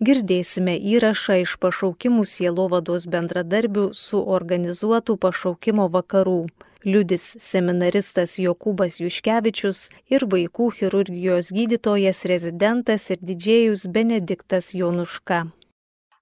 [0.00, 6.42] girdėsime įrašą iš pašaukimų sielovados bendradarbių su organizuotų pašaukimo vakarų.
[6.84, 15.42] Liudis seminaristas Jokūbas Juškevičius ir vaikų chirurgijos gydytojas rezidentas ir didžėjus Benediktas Jonuška.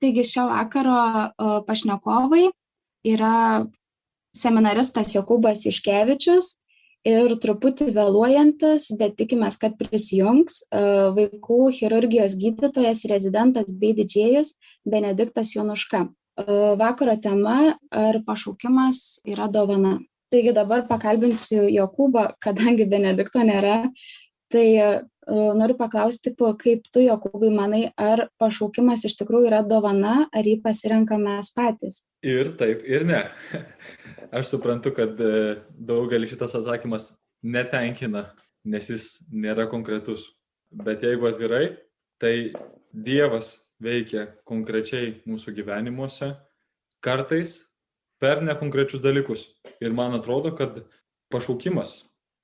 [0.02, 0.98] Taigi šio vakaro
[1.66, 2.48] pašnekovai
[3.06, 3.66] yra
[4.34, 6.56] seminaristas Jokūbas Juškevičius
[7.06, 10.82] ir truputį vėluojantis, bet tikimės, kad prisijungs e,
[11.16, 14.56] vaikų chirurgijos gydytojas, rezidentas bei didžėjus
[14.88, 16.06] Benediktas Jonuška.
[16.08, 16.44] E,
[16.80, 17.58] vakaro tema
[17.90, 19.98] ar pašaukimas yra dovana.
[20.32, 23.78] Taigi dabar pakalbinsiu Jokūbą, kadangi Benedikto nėra,
[24.52, 24.90] tai e,
[25.28, 31.38] noriu paklausti, kaip tu, Jokūbai, manai, ar pašaukimas iš tikrųjų yra dovana, ar jį pasirenkame
[31.38, 32.02] mes patys?
[32.26, 33.22] Ir taip, ir ne.
[34.30, 35.56] Aš suprantu, kad e,
[35.88, 38.26] daugelį šitas atsakymas netenkina,
[38.68, 40.26] nes jis nėra konkretus.
[40.68, 41.78] Bet jeigu atvirai,
[42.20, 42.52] tai
[42.92, 46.34] Dievas veikia konkrečiai mūsų gyvenimuose,
[47.04, 47.54] kartais
[48.20, 49.46] per nekonkrečius dalykus.
[49.80, 50.82] Ir man atrodo, kad
[51.32, 52.02] pašaukimas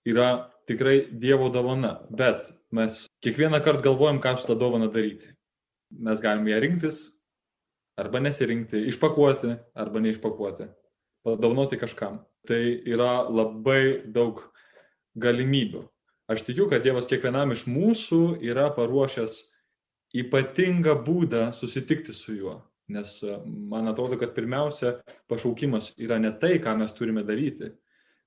[0.08, 5.34] yra tikrai Dievo dovana, bet mes kiekvieną kartą galvojam, ką su tą dovaną daryti.
[5.92, 7.02] Mes galim ją rinktis
[8.00, 10.70] arba nesirinkti, išpakuoti arba neišpakuoti
[11.24, 12.20] padovanoti kažkam.
[12.48, 14.42] Tai yra labai daug
[15.16, 15.84] galimybių.
[16.30, 19.36] Aš tikiu, kad Dievas kiekvienam iš mūsų yra paruošęs
[20.14, 22.58] ypatingą būdą susitikti su juo.
[22.88, 24.98] Nes e, man atrodo, kad pirmiausia,
[25.30, 27.70] pašaukimas yra ne tai, ką mes turime daryti,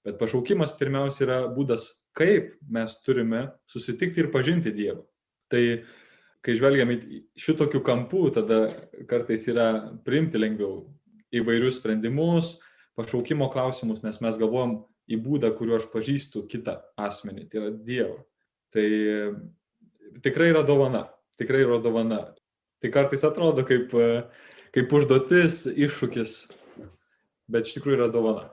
[0.05, 5.05] bet pašaukimas pirmiausia yra būdas, kaip mes turime susitikti ir pažinti Dievą.
[5.51, 5.63] Tai
[6.45, 8.61] kai žvelgiam į šitokių kampų, tada
[9.09, 9.67] kartais yra
[10.05, 10.85] priimti lengviau
[11.35, 12.55] įvairius sprendimus,
[12.97, 18.17] pašaukimo klausimus, nes mes galvojam į būdą, kuriuo aš pažįstu kitą asmenį, tai yra Dievą.
[18.75, 18.87] Tai
[20.25, 21.05] tikrai yra dovana,
[21.39, 22.21] tikrai yra dovana.
[22.81, 23.93] Tai kartais atrodo kaip,
[24.75, 26.35] kaip užduotis, iššūkis,
[27.49, 28.49] bet iš tikrųjų yra dovana.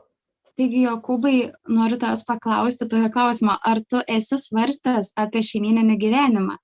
[0.55, 1.37] Taigi, Jokūbai,
[1.67, 6.61] noriu tavęs paklausti tojo klausimo, ar tu esi svarstęs apie šeimininį gyvenimą?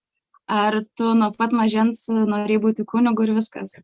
[0.51, 3.81] Ar tu nuo pat mažens norėjai būti kunigu ir viskas?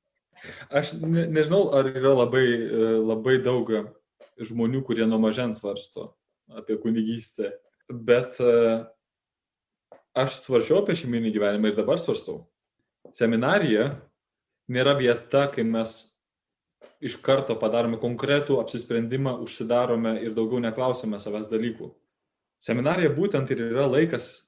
[0.71, 3.71] Aš ne, nežinau, ar yra labai, e, labai daug
[4.41, 6.11] žmonių, kurie nuo mažens svarsto
[6.57, 7.53] apie kunigystę,
[7.91, 8.85] bet e,
[10.17, 12.45] aš svaršiau apie šeiminį gyvenimą ir dabar svarstau.
[13.17, 13.89] Seminarija
[14.71, 15.99] nėra vieta, kai mes
[17.03, 21.91] iš karto padarome konkretų apsisprendimą, užsidarome ir daugiau neklausome savęs dalykų.
[22.63, 24.47] Seminarija būtent ir yra laikas,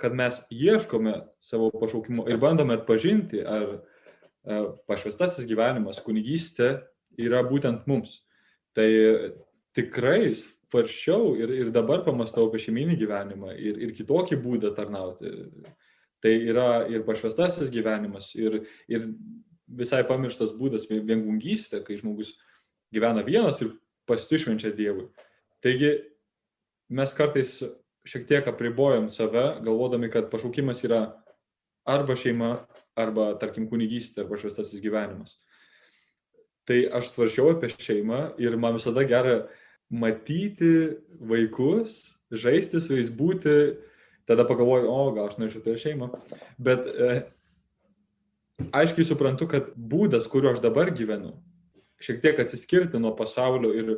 [0.00, 3.82] kad mes ieškome savo pašaukimo ir bandome atpažinti, ar
[4.44, 6.74] E, pašvestasis gyvenimas, kunigystė
[7.16, 8.18] yra būtent mums.
[8.74, 8.88] Tai
[9.74, 15.30] tikrai svaršiau ir, ir dabar pamastau apie šeiminį gyvenimą ir, ir kitokį būdą tarnauti.
[16.24, 19.06] Tai yra ir pašvestasis gyvenimas, ir, ir
[19.68, 22.32] visai pamirštas būdas viengungystė, kai žmogus
[22.94, 23.74] gyvena vienas ir
[24.08, 25.08] pasišvenčia Dievui.
[25.64, 25.92] Taigi
[26.94, 27.58] mes kartais
[28.04, 31.02] šiek tiek apribojam save, galvodami, kad pašaukimas yra
[31.88, 32.50] arba šeima,
[32.96, 35.38] arba, tarkim, kunigystė, arba švestasis gyvenimas.
[36.68, 39.44] Tai aš svaršiau apie šeimą ir man visada gera
[39.92, 43.76] matyti vaikus, žaisti su jais būti,
[44.28, 46.08] tada pagalvoju, o gal aš norėčiau turėti šeimą.
[46.56, 47.10] Bet e,
[48.72, 51.34] aiškiai suprantu, kad būdas, kuriuo aš dabar gyvenu,
[52.00, 53.94] šiek tiek atsiskirti nuo pasaulio ir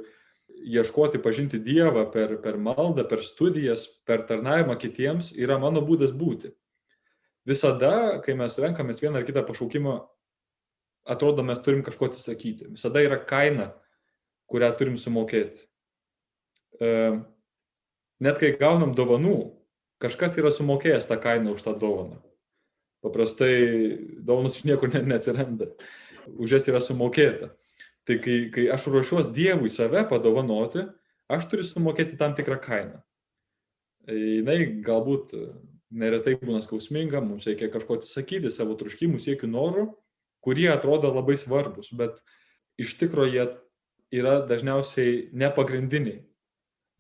[0.66, 6.50] ieškoti pažinti Dievą per, per maldą, per studijas, per tarnavimą kitiems, yra mano būdas būti
[7.46, 9.96] visada, kai mes renkamės vieną ar kitą pašaukimą,
[11.06, 12.70] atrodo, mes turim kažko atsisakyti.
[12.74, 13.70] Visada yra kaina,
[14.50, 15.62] kurią turim sumokėti.
[16.80, 16.90] E,
[18.22, 19.36] net kai gaunam dovanų,
[20.02, 22.18] kažkas yra sumokėjęs tą kainą už tą dovaną.
[23.04, 23.54] Paprastai
[24.26, 25.70] dovanos iš niekur neatsiranda.
[26.34, 27.52] Už jas yra sumokėta.
[28.06, 30.84] Tai kai, kai aš ruošiuos Dievui save padovanoti,
[31.30, 33.00] aš turiu sumokėti tam tikrą kainą.
[34.06, 35.32] Jis galbūt
[35.90, 39.86] neretai būna skausminga, mums reikia kažko atsisakyti savo truškimų, siekių, norų,
[40.46, 42.22] kurie atrodo labai svarbus, bet
[42.78, 43.46] iš tikrųjų jie
[44.14, 46.22] yra dažniausiai nepagrindiniai.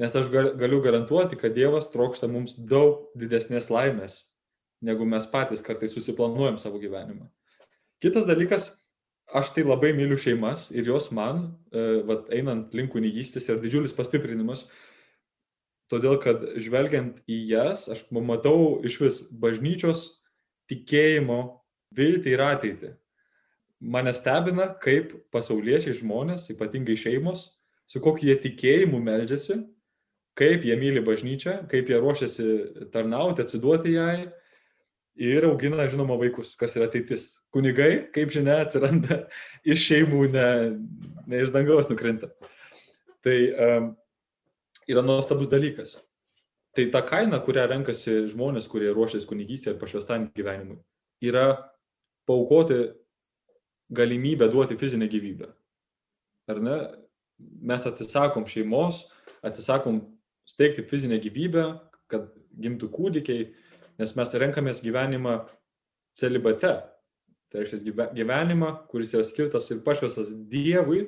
[0.02, 4.24] Nes aš galiu garantuoti, kad Dievas trokšta mums daug didesnės laimės,
[4.84, 7.30] negu mes patys kartais susiplanuojam savo gyvenimą.
[8.04, 8.74] Kitas dalykas,
[9.32, 13.96] aš tai labai myliu šeimas ir jos man, e, vat, einant link kunigystės, yra didžiulis
[13.96, 14.66] pastiprinimas,
[15.88, 20.10] todėl kad žvelgiant į jas, aš matau iš vis bažnyčios
[20.68, 21.40] tikėjimo
[21.96, 22.92] viltį ir ateitį.
[23.80, 27.50] Mane stebina, kaip pasauliečiai žmonės, ypatingai šeimos,
[27.86, 29.58] su kokiu jie tikėjimu meldžiasi,
[30.36, 32.48] kaip jie myli bažnyčią, kaip jie ruošiasi
[32.92, 34.32] tarnauti, atsiduoti jai.
[35.16, 37.38] ir augina, žinoma, vaikus, kas yra ateitis.
[37.48, 39.22] Kunigai, kaip žinia, atsiranda
[39.72, 40.48] iš šeimų, ne,
[41.24, 42.28] ne iš dangaus nukrinta.
[43.24, 43.36] Tai
[43.66, 43.86] um,
[44.84, 45.96] yra nuostabus dalykas.
[46.76, 50.76] Tai ta kaina, kurią renkasi žmonės, kurie ruošiasi kunigystėje ir pašvestam gyvenimui,
[51.24, 51.46] yra
[52.28, 52.90] paukoti
[53.90, 55.52] galimybę duoti fizinę gyvybę.
[56.46, 56.76] Ar ne?
[57.38, 59.04] Mes atsisakom šeimos,
[59.42, 60.00] atsisakom
[60.48, 61.64] steigti fizinę gyvybę,
[62.08, 63.50] kad gimtų kūdikiai,
[63.98, 65.38] nes mes renkamės gyvenimą
[66.16, 66.74] celibate.
[67.50, 71.04] Tai reiškia gyvenimą, kuris yra skirtas ir pašvestas Dievui,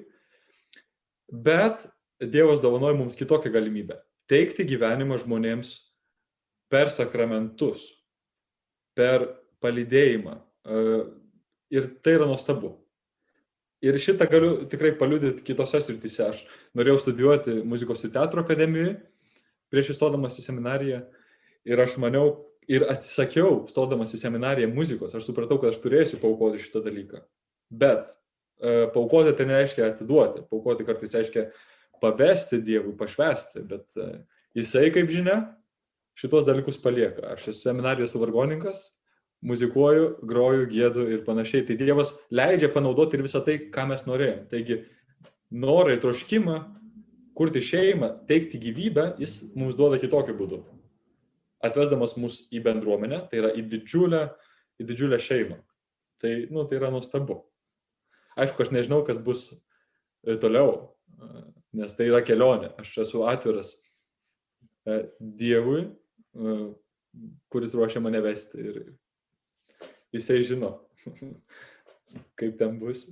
[1.29, 1.89] bet
[2.21, 3.99] Dievas dovanoja mums kitokią galimybę-
[4.31, 5.89] teikti gyvenimą žmonėms
[6.71, 7.89] per sakramentus,
[8.95, 10.39] per palydėjimą.
[11.75, 12.77] Ir tai yra nuostabu.
[13.85, 16.25] Ir šitą galiu tikrai paliudyti kitose srityse.
[16.33, 16.43] Aš
[16.75, 18.97] norėjau studijuoti muzikos ir teatro akademijoje
[19.73, 21.03] prieš įstodamas į seminariją
[21.69, 22.33] ir aš maniau
[22.69, 27.23] ir atsisakiau, stodamas į seminariją muzikos, aš supratau, kad aš turėsiu paukoti šitą dalyką.
[27.73, 31.47] Bet e, paukoti tai nereiškia atiduoti, paukoti kartais reiškia
[32.03, 34.11] pavesti Dievui, pašvesti, bet e,
[34.61, 35.39] jisai, kaip žinia,
[36.19, 37.35] šitos dalykus palieka.
[37.37, 38.91] Aš esu seminarijos vargoninkas,
[39.45, 41.67] muzikuoju, groju, gėdu ir panašiai.
[41.67, 44.49] Tai Dievas leidžia panaudoti ir visą tai, ką mes norėjom.
[44.51, 44.83] Taigi,
[45.55, 46.59] norą ir troškimą
[47.39, 50.59] kurti šeimą, teikti gyvybę, jis mums duoda kitokiu būdu.
[51.63, 54.25] Atvesdamas mus į bendruomenę, tai yra į didžiulę,
[54.83, 55.61] į didžiulę šeimą.
[56.19, 57.45] Tai, nu, tai yra nuostabu.
[58.39, 60.97] Aišku, aš nežinau, kas bus e, toliau,
[61.79, 62.73] nes tai yra kelionė.
[62.83, 63.77] Aš esu atviras
[64.87, 66.59] e, Dievui, e,
[67.55, 68.81] kuris ruošia mane vesti ir
[70.15, 70.75] jisai žino,
[72.39, 73.07] kaip ten bus.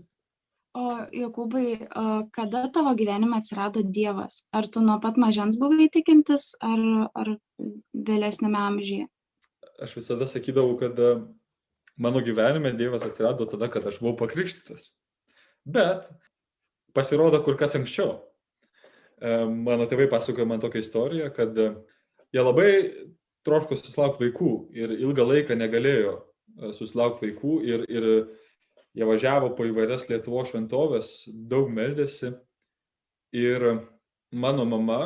[0.77, 1.89] O Jokūbai,
[2.37, 4.43] kada tavo gyvenime atsirado Dievas?
[4.53, 6.83] Ar tu nuo pat mažens buvai tikintis, ar,
[7.17, 7.31] ar
[7.95, 9.07] vėlesnėme amžiuje?
[9.81, 11.01] Aš visada sakydavau, kad
[11.97, 14.91] mano gyvenime Dievas atsirado tada, kad aš buvau pakrikštytas.
[15.65, 16.11] Bet
[16.97, 18.19] pasirodo kur kas anksčiau.
[19.49, 22.71] Mano tėvai pasakojo man tokią istoriją, kad jie labai
[23.49, 26.26] troško susilaukti vaikų ir ilgą laiką negalėjo E,
[26.77, 28.09] susilaukti vaikų ir, ir
[28.97, 32.33] jie važiavo po įvairias Lietuvo šventovės, daug meldėsi
[33.37, 33.67] ir
[34.33, 35.01] mano mama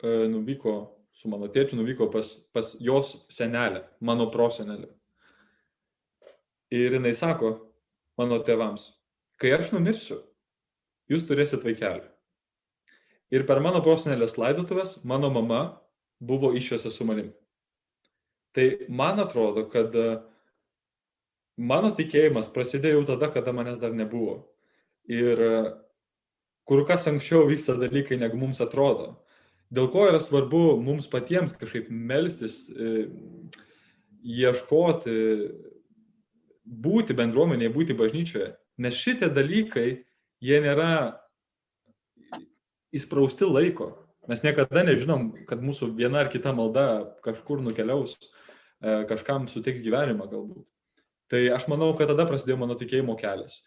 [0.00, 0.76] e, nuvyko,
[1.14, 4.88] su mano tėčiu nuvyko pas, pas jos senelę, mano prosenelę.
[6.74, 7.54] Ir jinai sako
[8.18, 8.88] mano tėvams,
[9.38, 10.22] kai aš numirsiu,
[11.10, 12.08] jūs turėsit vaikelį.
[13.34, 15.62] Ir per mano prosenelės laidotuvės mano mama
[16.22, 17.32] buvo išvesta su manim.
[18.54, 20.20] Tai man atrodo, kad uh,
[21.56, 24.40] mano tikėjimas prasidėjo jau tada, kada manęs dar nebuvo.
[25.10, 25.54] Ir e,
[26.68, 29.14] kur kas anksčiau vyksta dalykai, negu mums atrodo.
[29.74, 33.08] Dėl ko yra svarbu mums patiems kažkaip melstis, e,
[34.24, 35.16] ieškoti,
[36.64, 38.54] būti bendruomenėje, būti bažnyčioje.
[38.80, 40.04] Nes šitie dalykai,
[40.42, 41.20] jie nėra
[42.94, 43.92] įsprausti laiko.
[44.30, 48.16] Mes niekada nežinom, kad mūsų viena ar kita malda kažkur nukeliaus,
[48.80, 50.64] e, kažkam suteiks gyvenimą galbūt.
[51.32, 53.62] Tai aš manau, kad tada prasidėjo mano tikėjimo kelias.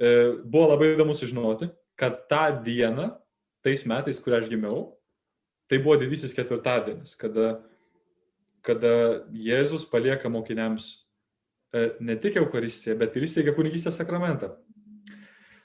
[0.00, 1.68] E, buvo labai įdomu sužinoti,
[1.98, 3.10] kad tą dieną,
[3.64, 4.84] tais metais, kur aš gimiau,
[5.70, 7.60] tai buvo didysis ketvirtadienis, kada,
[8.66, 8.92] kada
[9.34, 10.90] Jėzus palieka mokiniams
[11.74, 14.54] e, ne tik Eucharistiją, bet ir įsteigia kunigystės sakramentą.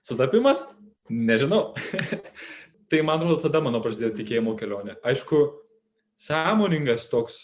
[0.06, 0.66] Sutapimas?
[1.10, 1.76] Nežinau.
[2.90, 4.98] tai man atrodo, tada mano prasidėjo tikėjimo kelionė.
[5.06, 5.46] Aišku,
[6.22, 7.44] sąmoningas toks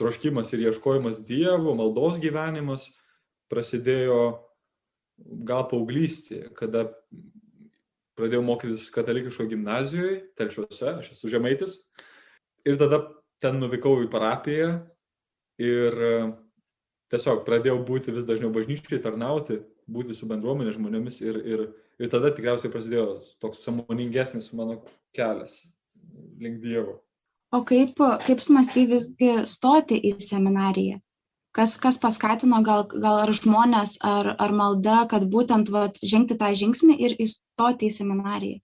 [0.00, 2.88] troškimas ir ieškojimas Dievo, maldos gyvenimas
[3.52, 4.20] prasidėjo
[5.48, 6.90] gal paauglystėje, kada
[8.16, 11.78] pradėjau mokytis katalikiško gimnazijoje, telšiuose, aš esu žemaitis.
[12.66, 13.02] Ir tada
[13.42, 14.70] ten nuvykau į parapiją
[15.62, 16.12] ir e,
[17.12, 21.64] tiesiog pradėjau būti vis dažniau bažnyčiai, tarnauti, būti su bendruomenė žmonėmis ir, ir,
[22.00, 24.80] ir tada tikriausiai prasidėjo toks samoningesnis mano
[25.16, 25.60] kelias
[26.40, 27.00] link Dievo.
[27.56, 27.96] O kaip,
[28.26, 31.00] kaip smastai visgi stoti į seminariją?
[31.56, 36.50] Kas, kas paskatino gal, gal ar žmonės, ar, ar malda, kad būtent vat, žengti tą
[36.52, 38.60] žingsnį ir įstoti į seminariją?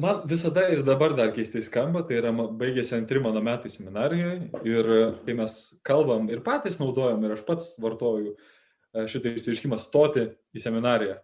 [0.00, 4.88] Man visada ir dabar dar keistai skamba, tai yra baigėsi antri mano metai seminarijoje ir
[5.26, 10.64] kai mes kalbam ir patys naudojam ir aš pats vartoju e, šitą išsireiškimą stoti į
[10.64, 11.18] seminariją.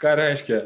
[0.00, 0.60] Ką reiškia?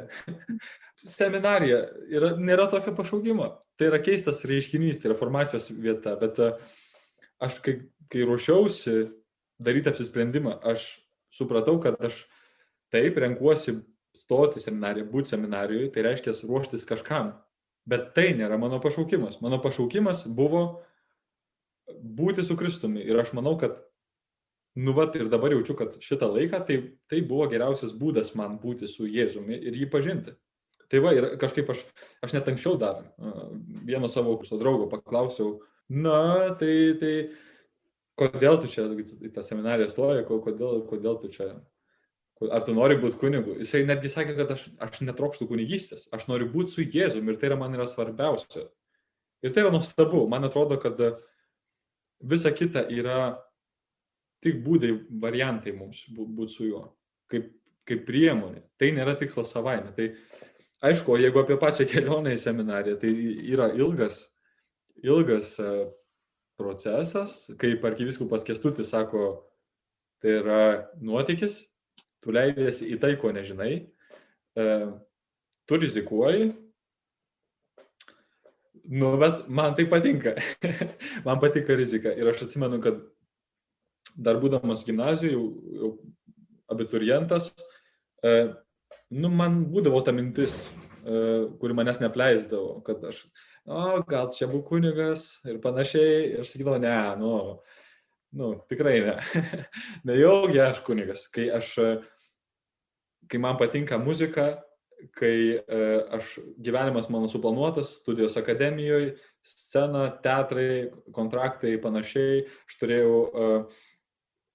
[1.04, 6.50] Seminarija yra, nėra tokio pašaukimo tai yra keistas reiškinys, tai yra formacijos vieta, bet e,
[7.42, 7.78] aš kai,
[8.12, 9.08] kai ruošiausi
[9.62, 10.86] daryti apsisprendimą, aš
[11.34, 12.22] supratau, kad aš
[12.94, 13.80] taip renkuosi
[14.14, 17.32] stoti seminariją, būti seminarijoje, tai reiškia ruoštis kažkam.
[17.90, 19.40] Bet tai nėra mano pašaukimas.
[19.44, 20.62] Mano pašaukimas buvo
[21.90, 23.02] būti su Kristumi.
[23.04, 23.74] Ir aš manau, kad
[24.78, 26.78] nu vat ir dabar jaučiu, kad šitą laiką tai,
[27.10, 30.38] tai buvo geriausias būdas man būti su Jėzumi ir jį pažinti.
[30.92, 31.84] Tai va, ir kažkaip aš,
[32.24, 33.02] aš net anksčiau dar
[33.86, 37.14] vieno savo kurso draugo paklausiau, na, tai, tai
[38.20, 41.50] kodėl tu čia į tą seminariją stoji, kodėl, kodėl tu čia,
[42.50, 43.58] ar tu nori būti kunigu.
[43.62, 47.50] Jisai netgi sakė, kad aš, aš netrokštų kunigystės, aš noriu būti su Jėzumi ir tai
[47.52, 48.68] yra man yra svarbiausia.
[49.44, 51.00] Ir tai yra nuostabu, man atrodo, kad
[52.24, 53.34] visa kita yra
[54.44, 56.86] tik būdai, variantai mums būti su juo,
[57.32, 57.50] kaip,
[57.88, 58.64] kaip priemonė.
[58.80, 59.92] Tai nėra tikslas savaime.
[59.96, 60.10] Tai
[60.84, 63.12] aišku, jeigu apie pačią kelionę į seminariją, tai
[63.54, 64.20] yra ilgas,
[65.04, 65.70] ilgas e,
[66.60, 69.44] procesas, kaip arkiviskupas Kestutis sako,
[70.22, 70.60] tai yra
[71.02, 71.62] nuotykis,
[72.24, 73.72] tu leidėsi į tai, ko nežinai,
[74.56, 74.68] e,
[75.68, 76.52] tu rizikuoji,
[78.92, 80.36] nu, bet man tai patinka,
[81.26, 82.12] man patinka rizika.
[82.12, 83.00] Ir aš atsimenu, kad
[84.14, 85.46] dar būdamas gimnazijoje, jau,
[85.80, 85.92] jau
[86.72, 87.50] abiturientas,
[88.24, 88.52] e,
[89.14, 90.64] nu, man būdavo ta mintis,
[91.04, 91.20] e,
[91.60, 93.22] kuri manęs nepleisdavo, kad aš,
[93.64, 97.32] o, gal čia būtų kunigas ir panašiai, ir sakydavau, ne, nu,
[98.40, 99.16] nu, tikrai ne,
[100.10, 101.74] nejaugi aš kunigas, kai aš,
[103.30, 104.50] kai man patinka muzika,
[105.18, 105.80] kai e,
[106.16, 113.18] aš gyvenimas mano suplanuotas, studijos akademijoje, scena, teatrai, kontraktai, panašiai, aš turėjau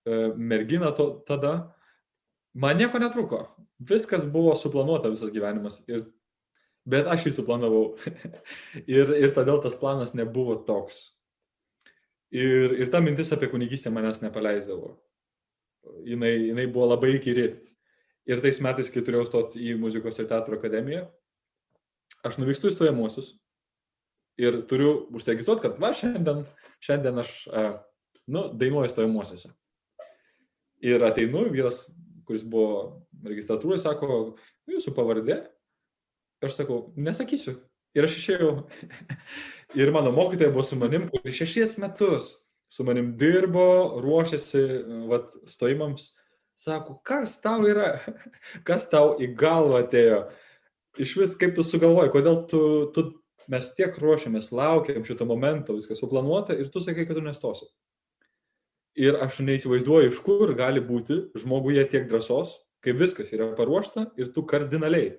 [0.09, 1.75] E, merginą to, tada,
[2.53, 3.43] man nieko netruko.
[3.79, 5.79] Viskas buvo suplanuota visas gyvenimas.
[5.87, 6.03] Ir,
[6.89, 7.95] bet aš jį suplanavau.
[8.97, 11.05] ir, ir todėl tas planas nebuvo toks.
[12.35, 14.93] Ir, ir ta mintis apie kunigystę manęs nepaleisdavo.
[16.05, 17.47] Jinai, jinai buvo labai įkyri.
[18.29, 21.07] Ir tais metais, kai turėjau stoti į muzikos ir teatro akademiją,
[22.27, 23.31] aš nuvykstu į stojamuosius
[24.39, 26.43] ir turiu užsiregistruoti, kad va, šiandien,
[26.83, 27.31] šiandien aš,
[28.31, 29.51] nu, dainuoju stojamuosiuose.
[30.85, 31.81] Ir ateinu, vyras,
[32.29, 34.19] kuris buvo registratūroje, sako,
[34.69, 35.41] jūsų pavardė.
[36.45, 37.57] Aš sakau, nesakysiu.
[37.97, 38.51] Ir aš išėjau.
[39.81, 42.35] ir mano mokytoja buvo su manim, kuris šešies metus
[42.69, 44.63] su manim dirbo, ruošėsi
[45.09, 46.11] vat, stojimams.
[46.59, 47.95] Sako, kas tau yra,
[48.67, 50.21] kas tau į galvą atėjo.
[50.99, 52.61] Iš vis, kaip tu sugalvoji, kodėl tu,
[52.93, 53.05] tu
[53.49, 57.69] mes tiek ruošiamės, laukiam šito momento, viskas suplanuota ir tu sakai, kad tu nestosi.
[58.99, 64.33] Ir aš neįsivaizduoju, iš kur gali būti žmoguje tiek drąsos, kai viskas yra paruošta ir
[64.35, 65.13] tu kardinaliai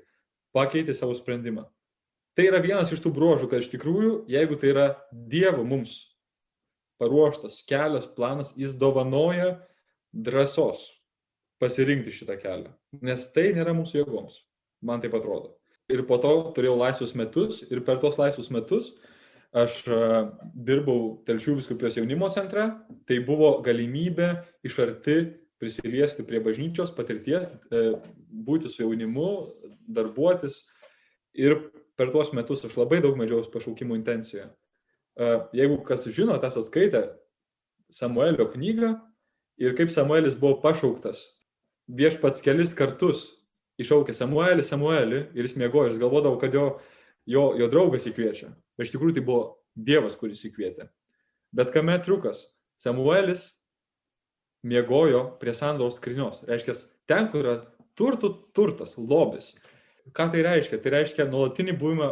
[0.53, 1.65] pakeiti savo sprendimą.
[2.37, 6.11] Tai yra vienas iš tų bruožų, kad iš tikrųjų, jeigu tai yra Dievo mums
[7.01, 9.55] paruoštas kelias, planas, jis dovanoja
[10.13, 10.85] drąsos
[11.61, 12.75] pasirinkti šitą kelią.
[13.05, 14.43] Nes tai nėra mūsų jėgoms.
[14.85, 15.55] Man taip atrodo.
[15.91, 18.93] Ir po to turėjau laisvus metus ir per tos laisvus metus
[19.57, 19.83] aš
[20.54, 22.69] dirbau Telšių viskupijos jaunimo centre,
[23.09, 24.30] tai buvo galimybė
[24.66, 25.16] iš arti
[25.61, 27.92] prisiliesti prie bažnyčios patirties, e,
[28.30, 29.30] būti su jaunimu,
[29.90, 30.62] darbuotis.
[31.37, 31.59] Ir
[31.99, 34.49] per tuos metus aš labai daug medžiaus pašaukimų intencijoje.
[35.52, 37.11] Jeigu kas žino, tas atskaitė
[37.92, 38.95] Samuelio knygą
[39.61, 41.26] ir kaip Samuelis buvo pašauktas,
[41.90, 43.26] viešpats kelis kartus
[43.83, 46.66] iššaukė Samuelį, Samuelį ir jis mėgojo, jis galvodavo, kad jo
[47.29, 48.53] jo, jo draugas įkviečia.
[48.79, 49.43] Bet iš tikrųjų tai buvo
[49.77, 50.89] Dievas, kuris įkvietė.
[51.57, 52.47] Bet kame triukas?
[52.81, 53.61] Samuelis
[54.67, 56.43] miegojo prie sandaros skrinios.
[56.49, 56.75] Reiškia,
[57.09, 57.57] ten, kur yra
[57.99, 59.55] turtų turtas, lobis.
[60.17, 60.81] Ką tai reiškia?
[60.83, 62.11] Tai reiškia nuolatinį buvimą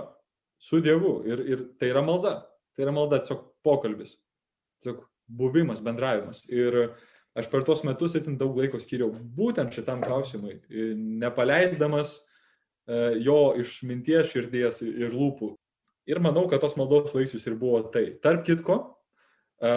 [0.62, 1.18] su Dievu.
[1.28, 2.38] Ir, ir tai yra malda.
[2.76, 4.16] Tai yra malda, tiesiog pokalbis.
[4.82, 6.44] Tiesiog buvimas, bendravimas.
[6.52, 6.92] Ir
[7.38, 10.58] aš per tuos metus itin daug laiko skiriau būtent šitam klausimui,
[11.22, 12.18] nepaleisdamas
[13.20, 15.52] jo iš minties, širdies ir lūpų.
[16.08, 18.06] Ir manau, kad tos maldos vaisius ir buvo tai.
[18.24, 18.78] Tarp kitko,
[19.60, 19.72] e,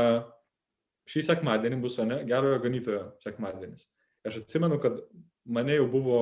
[1.11, 3.89] šį sekmadienį bus, ne, gerojo ganytojo sekmadienis.
[4.27, 5.01] Aš atsimenu, kad
[5.43, 6.21] mane jau buvo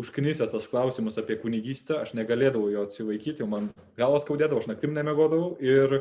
[0.00, 5.56] užknysęs tas klausimas apie kunigystę, aš negalėdavau jo atsivaikyti, man galvas skaudėdavo, aš naktim nemegodavau
[5.60, 5.98] ir,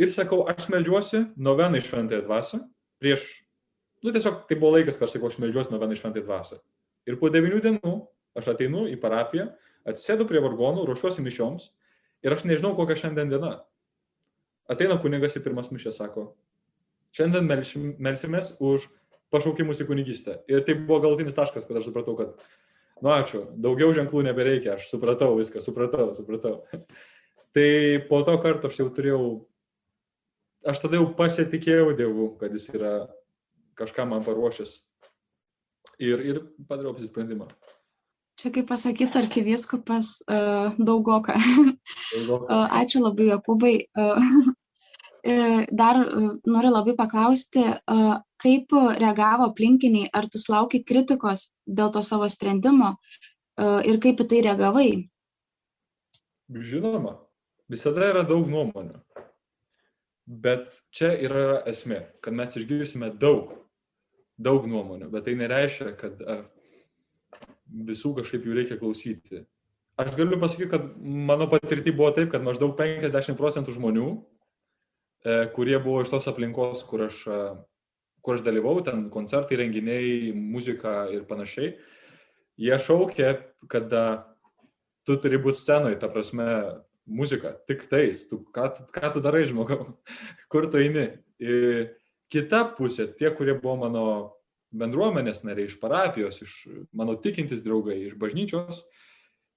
[0.00, 2.62] ir sakau, aš melžiuosi noveną iš šventąją dvasę
[3.02, 3.26] prieš,
[4.06, 6.60] nu tiesiog tai buvo laikas, kai aš sakau, aš melžiuosi noveną iš šventąją dvasę.
[7.10, 7.94] Ir po devinių dienų
[8.36, 9.48] Aš ateinu į parapiją,
[9.88, 11.70] atsisėdu prie vargonų, ruošiuosi mišioms
[12.26, 13.54] ir aš nežinau, kokia šiandien diena.
[14.70, 16.28] Ateina kunigas į pirmas mišęs, sako,
[17.16, 17.46] šiandien
[18.02, 18.88] melsimės už
[19.32, 20.40] pašaukimus į kunigystę.
[20.50, 22.46] Ir tai buvo galutinis taškas, kad aš supratau, kad,
[23.02, 26.56] nu ačiū, daugiau ženklų nebereikia, aš supratau viską, supratau, supratau.
[27.56, 27.68] tai
[28.10, 29.22] po to karto aš jau turėjau,
[30.66, 32.96] aš tada jau pasitikėjau Dievu, kad jis yra
[33.78, 34.80] kažką man paruošęs.
[36.02, 37.46] Ir, ir padariau apsisprendimą.
[38.36, 41.38] Čia kaip pasakyti arkivyskupas uh, Daugoka.
[42.12, 42.60] Daugoka.
[42.82, 43.74] Ačiū labai, Jokūbai.
[45.74, 45.96] Dar
[46.46, 47.64] noriu labai paklausti,
[48.38, 52.92] kaip reagavo aplinkiniai, ar tu sulaukai kritikos dėl to savo sprendimo
[53.90, 54.90] ir kaip į tai reagavai?
[56.46, 57.16] Žinoma,
[57.72, 59.00] visada yra daug nuomonių.
[60.26, 63.50] Bet čia yra esmė, kad mes išgirsime daug,
[64.38, 66.22] daug nuomonių, bet tai nereiškia, kad
[67.66, 69.44] visų kažkaip jų reikia klausyti.
[69.96, 74.10] Aš galiu pasakyti, kad mano patirti buvo taip, kad maždaug 50 procentų žmonių,
[75.24, 77.22] e, kurie buvo iš tos aplinkos, kur aš,
[78.20, 81.78] kur aš dalyvau, ten koncertai, renginiai, muzika ir panašiai,
[82.60, 83.30] jie šaukė,
[83.72, 84.06] kad a,
[85.08, 86.46] tu turi būti scenoje, ta prasme,
[87.06, 89.94] muzika, tik tais, tu, ką, ką tu darai žmogau,
[90.52, 91.08] kur tu eini.
[91.40, 91.96] Ir
[92.32, 94.06] kita pusė, tie, kurie buvo mano
[94.80, 96.54] bendruomenės nariai iš parapijos, iš
[96.96, 98.82] mano tikintis draugai, iš bažnyčios,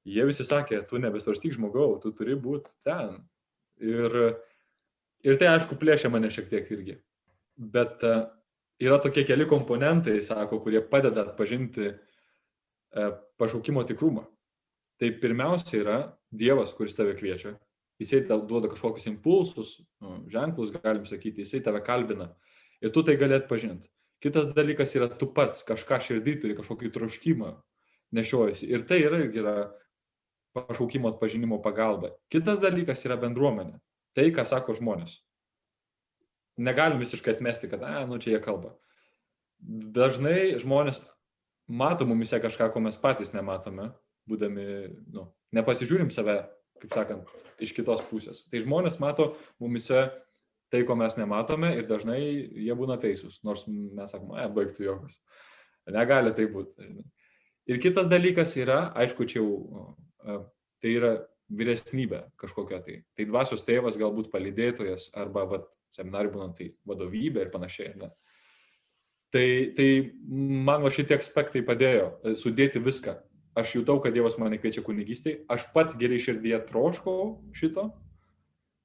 [0.07, 3.19] jie visi sakė, tu nebesvarstyk žmogau, tu turi būti ten.
[3.79, 4.15] Ir,
[5.23, 6.97] ir tai aišku plėšia mane šiek tiek irgi.
[7.59, 8.25] Bet uh,
[8.79, 14.25] yra tokie keli komponentai, sako, kurie padeda atpažinti uh, pašaukimo tikrumą.
[14.99, 15.97] Tai pirmiausia yra
[16.35, 17.55] Dievas, kuris tave kviečia.
[17.99, 22.29] Jisai tau duoda kažkokius impulsus, nu, ženklus, galim sakyti, jisai tave kalbina.
[22.79, 23.89] Ir tu tai galėt pažinti.
[24.23, 27.53] Kitas dalykas yra, tu pats kažką širdį turi, kažkokį troškimą
[28.15, 28.67] nešiojasi.
[28.67, 29.55] Ir tai yra, yra
[30.57, 32.11] pašaukimo atpažinimo pagalba.
[32.33, 33.79] Kitas dalykas yra bendruomenė.
[34.17, 35.19] Tai, ką sako žmonės.
[36.59, 38.73] Negalim visiškai atmesti, kad, na, nu čia jie kalba.
[39.59, 40.99] Dažnai žmonės
[41.69, 43.91] mato mumise kažką, ko mes patys nematome
[44.29, 44.65] būdami,
[45.13, 46.41] nu, nepasižiūrim save,
[46.81, 48.43] kaip sakant, iš kitos pusės.
[48.49, 50.07] Tai žmonės mato mumise
[50.73, 55.19] tai, ko mes nematome ir dažnai jie būna teisūs, nors mes sakome, e, baigtų jokas.
[55.89, 56.89] Negali tai būti.
[57.69, 59.95] Ir kitas dalykas yra, aišku, čia jau,
[60.81, 61.13] tai yra
[61.49, 62.99] vyresnybė kažkokia tai.
[63.17, 67.95] Tai dvasios tėvas, galbūt palydėtojas arba vat, seminarai būnant tai vadovybė ir panašiai.
[67.97, 68.11] Ne?
[69.33, 69.47] Tai,
[69.77, 69.89] tai
[70.29, 73.17] man va šitie aspektai padėjo e, sudėti viską
[73.59, 77.19] aš jutau, kad Dievas mane kviečia kunigystėje, aš pats geriai širdyje troškau
[77.57, 77.89] šito,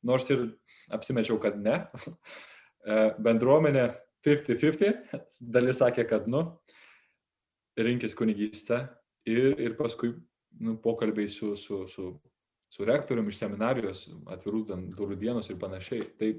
[0.07, 0.47] nors ir
[0.95, 1.85] apsimečiau, kad ne.
[2.85, 3.87] E, bendruomenė
[4.27, 6.43] 50-50, dalis sakė, kad nu,
[7.81, 8.83] rinkis kunigystę
[9.25, 10.11] ir, ir paskui
[10.61, 12.11] nu, pokalbiai su, su, su,
[12.69, 14.03] su rektoriumi iš seminarijos,
[14.37, 14.61] atvirų
[14.99, 16.05] durų dienos ir panašiai.
[16.21, 16.31] Tai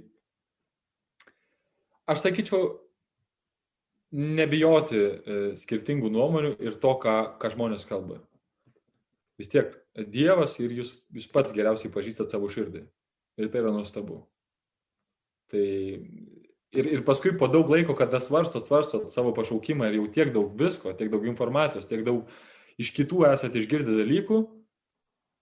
[2.13, 2.69] aš sakyčiau,
[4.15, 8.21] nebijoti e, skirtingų nuomonių ir to, ką, ką žmonės kalba.
[9.39, 12.86] Vis tiek Dievas ir jūs, jūs pats geriausiai pažįstat savo širdį.
[13.39, 14.21] Ir tai yra nuostabu.
[15.51, 20.31] Tai ir, ir paskui po daug laiko, kada svarstot, svarstot savo pašaukimą ir jau tiek
[20.35, 22.29] daug visko, tiek daug informacijos, tiek daug
[22.81, 24.39] iš kitų esate išgirdę dalykų,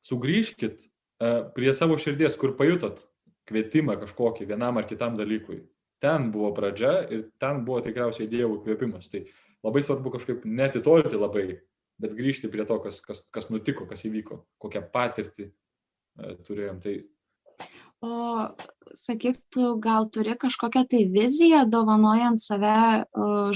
[0.03, 3.05] sugrįžkit uh, prie savo širdies, kur pajutot
[3.49, 5.63] kvietimą kažkokį vienam ar kitam dalykui
[6.03, 9.07] ten buvo pradžia ir ten buvo tikriausiai Dievo įkvėpimas.
[9.11, 9.23] Tai
[9.63, 11.45] labai svarbu kažkaip netitolti labai,
[12.03, 16.81] bet grįžti prie to, kas, kas, kas nutiko, kas įvyko, kokią patirtį e, turėjom.
[16.83, 16.97] Tai...
[18.03, 18.49] O
[18.93, 23.05] sakyk, tu gal turi kažkokią tai viziją dovanojant save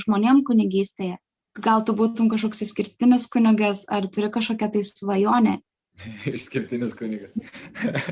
[0.04, 1.18] žmonėm kunigystėje?
[1.58, 5.58] Gal tu būtum kažkoks išskirtinis kunigas, ar turi kažkokią tai svajonę?
[6.38, 7.34] Išskirtinis kunigas.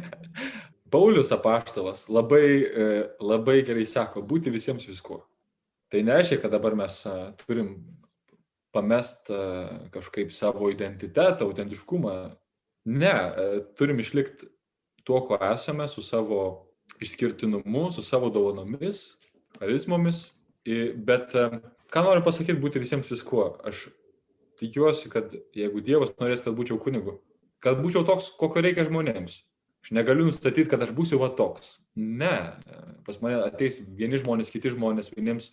[0.94, 5.24] Paulius apaštalas labai, e, labai gerai sako, būti visiems viskuo.
[5.92, 6.98] Tai nereiškia, kad dabar mes
[7.46, 7.76] turim
[8.76, 9.30] pamest
[9.94, 12.16] kažkaip savo identitetą, autentiškumą.
[12.86, 14.50] Ne, e, turim išlikti
[15.06, 16.40] tuo, ko esame, su savo
[17.02, 19.04] išskirtinumu, su savo dovanomis,
[19.60, 20.28] charizmomis.
[21.08, 21.34] Bet
[21.94, 23.52] ką noriu pasakyti, būti visiems viskuo.
[23.66, 23.88] Aš
[24.60, 27.20] tikiuosi, kad jeigu Dievas norės, kad būčiau kunigu,
[27.62, 29.44] kad būčiau toks, kokio reikia žmonėms,
[29.86, 31.76] Aš negaliu nustatyti, kad aš būsiu va toks.
[31.94, 32.58] Ne,
[33.06, 35.52] pas mane ateis vieni žmonės, kiti žmonės, vieniems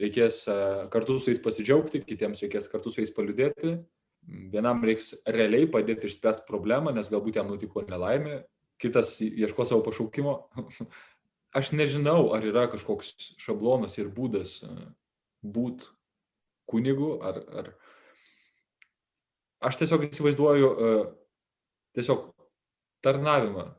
[0.00, 0.54] reikės e,
[0.94, 3.74] kartu su jais pasidžiaugti, kitiems reikės kartu su jais paliudėti,
[4.54, 8.38] vienam reiks realiai padėti išspręsti problemą, nes galbūt jam nutiko nelaimė,
[8.80, 10.38] kitas ieško savo pašaukimo.
[11.56, 14.72] Aš nežinau, ar yra kažkoks šablonas ir būdas e,
[15.40, 15.88] būti
[16.68, 17.70] kunigu, ar, ar...
[19.64, 20.90] Aš tiesiog įsivaizduoju, e,
[21.96, 22.26] tiesiog
[23.04, 23.70] tarnavimą.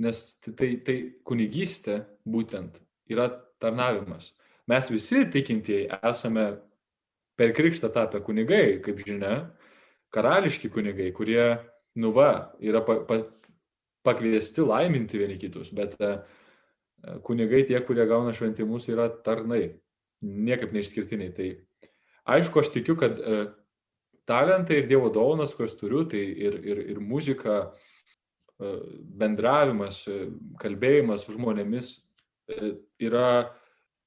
[0.00, 0.96] Nes tai, tai,
[1.28, 2.78] kunigystė būtent
[3.12, 3.28] yra
[3.60, 4.32] tarnavimas.
[4.70, 6.46] Mes visi tikintieji esame
[7.36, 9.50] per krikštą tapę kunigai, kaip žinia,
[10.14, 11.44] karališki kunigai, kurie,
[12.00, 13.22] nu va, yra pa, pa,
[14.06, 16.14] pakviesti laiminti vieni kitus, bet e,
[17.26, 19.76] kunigai tie, kurie gauna šventimus, yra tarnai,
[20.24, 21.32] niekaip neišskirtiniai.
[21.36, 21.48] Tai
[22.36, 23.44] aišku, aš tikiu, kad e,
[24.28, 27.62] talentai ir Dievo dovanas, kurias turiu, tai ir, ir, ir muzika,
[29.16, 30.02] bendravimas,
[30.60, 31.94] kalbėjimas su žmonėmis
[32.52, 33.30] e, yra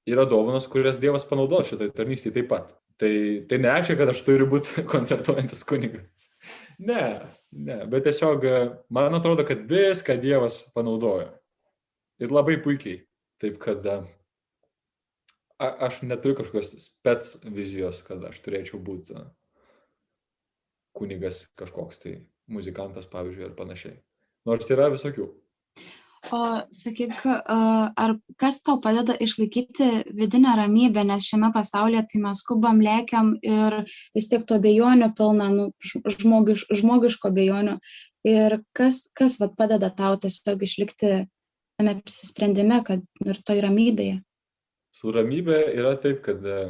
[0.06, 2.74] yra dovanos, kurias Dievas panaudos šitai tarnystėje taip pat.
[3.00, 3.14] Tai,
[3.50, 6.28] tai nereiškia, kad aš turiu būti koncertuojantis kunigas.
[6.84, 7.04] Ne,
[7.56, 8.46] ne, bet tiesiog
[8.94, 11.30] man atrodo, kad viską Dievas panaudojo.
[12.22, 13.02] Ir labai puikiai.
[13.42, 13.98] Taip kad a,
[15.60, 19.18] aš neturiu kažkokios spets vizijos, kad aš turėčiau būti
[20.94, 22.14] kunigas kažkoks tai
[22.48, 23.98] muzikantas, pavyzdžiui, ar panašiai.
[24.48, 25.28] Nors yra visokių.
[26.32, 26.40] O
[26.72, 27.18] sakyk,
[28.00, 33.82] ar kas tau padeda išlaikyti vidinę ramybę, nes šiame pasaulyje tai mes skubam, lėkiam ir
[34.16, 35.66] vis tiek to bejonių pilna, nu,
[36.16, 37.76] žmogiš, žmogiško bejonių.
[38.24, 41.12] Ir kas, kas vat, padeda tau tiesiog išlikti
[41.78, 44.22] tame apsisprendime, kad ir toj ramybėje?
[44.96, 46.62] Su ramybė yra taip, kad e,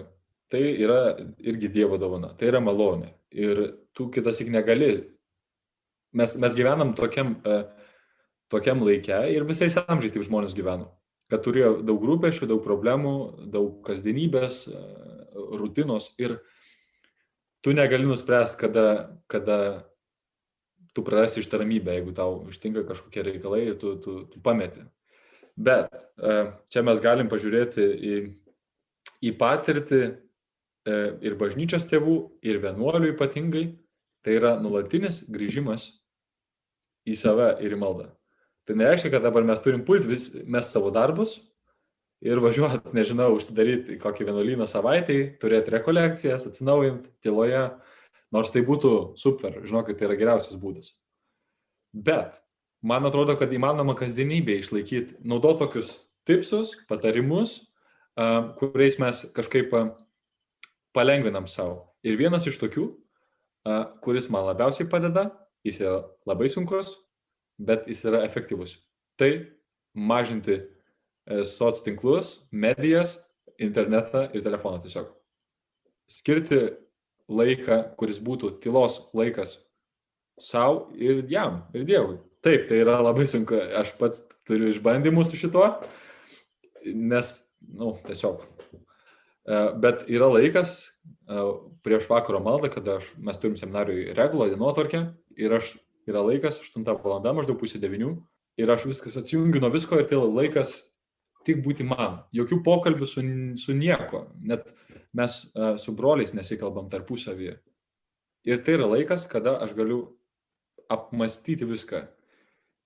[0.49, 1.13] tai yra
[1.45, 3.13] irgi Dievo dovana, tai yra malonė.
[3.37, 3.61] Ir
[3.93, 4.95] tu kitas tik negali.
[6.17, 7.63] Mes, mes gyvenam tokiam uh,
[8.53, 10.91] tokiam laike ir visais amžiais taip žmonės gyveno.
[11.31, 13.13] Kad turėjo daug rūpešių, daug problemų,
[13.53, 14.83] daug kasdienybės, e,
[15.57, 16.37] rutinos ir
[17.63, 18.87] tu negali nuspręsti, kada,
[19.31, 19.57] kada
[20.93, 24.83] tu prarasi ištaramybę, jeigu tau ištinka kažkokie reikalai ir tu, tu, tu pameti.
[25.55, 28.17] Bet e, čia mes galim pažiūrėti į,
[29.29, 30.13] į patirtį e,
[31.25, 33.67] ir bažnyčios tėvų, ir vienuolių ypatingai.
[34.23, 35.89] Tai yra nulatinis grįžimas
[37.03, 38.05] į save ir į maldą.
[38.67, 41.35] Tai nereiškia, kad dabar mes turim pulti vis mes savo darbus
[42.23, 47.65] ir važiuoti, nežinau, užsidaryti kokį vienuolyną savaitai, turėti rekolekcijas, atsinaujinti tyloje,
[48.33, 50.95] nors tai būtų super, žinokit, tai yra geriausias būdas.
[51.93, 52.39] Bet
[52.81, 55.93] man atrodo, kad įmanoma kasdienybėje išlaikyti, naudoti tokius
[56.27, 57.59] tipsus, patarimus,
[58.59, 59.73] kuriais mes kažkaip
[60.95, 61.93] palengvinam savo.
[62.05, 62.87] Ir vienas iš tokių,
[64.03, 65.29] kuris man labiausiai padeda,
[65.65, 66.95] jis yra labai sunkus,
[67.57, 68.77] bet jis yra efektyvus.
[69.19, 69.31] Tai
[69.93, 73.17] mažinti e, soc tinklus, medijas,
[73.61, 75.11] internetą ir telefoną tiesiog.
[76.09, 76.61] Skirti
[77.31, 79.57] laiką, kuris būtų tylos laikas
[80.41, 82.17] savo ir jam, ir Dievui.
[82.43, 85.69] Taip, tai yra labai sunku, aš pats turiu išbandymų su šituo,
[86.83, 87.29] nes,
[87.61, 88.43] na, nu, tiesiog.
[88.73, 91.45] E, bet yra laikas e,
[91.85, 95.05] prieš vakaro maldą, kada aš, mes turim seminariui regulą dienotvarkę
[95.39, 95.71] ir aš
[96.09, 98.15] yra laikas, 8 valanda, maždaug pusė 9
[98.59, 100.75] ir aš viskas atsijungiu nuo visko ir tai laikas
[101.47, 102.21] tik būti man.
[102.35, 103.23] Jokių pokalbių su,
[103.59, 104.71] su nieko, net
[105.15, 107.57] mes uh, su broliais nesikalbam tarpusavyje.
[108.47, 110.01] Ir tai yra laikas, kada aš galiu
[110.91, 112.03] apmastyti viską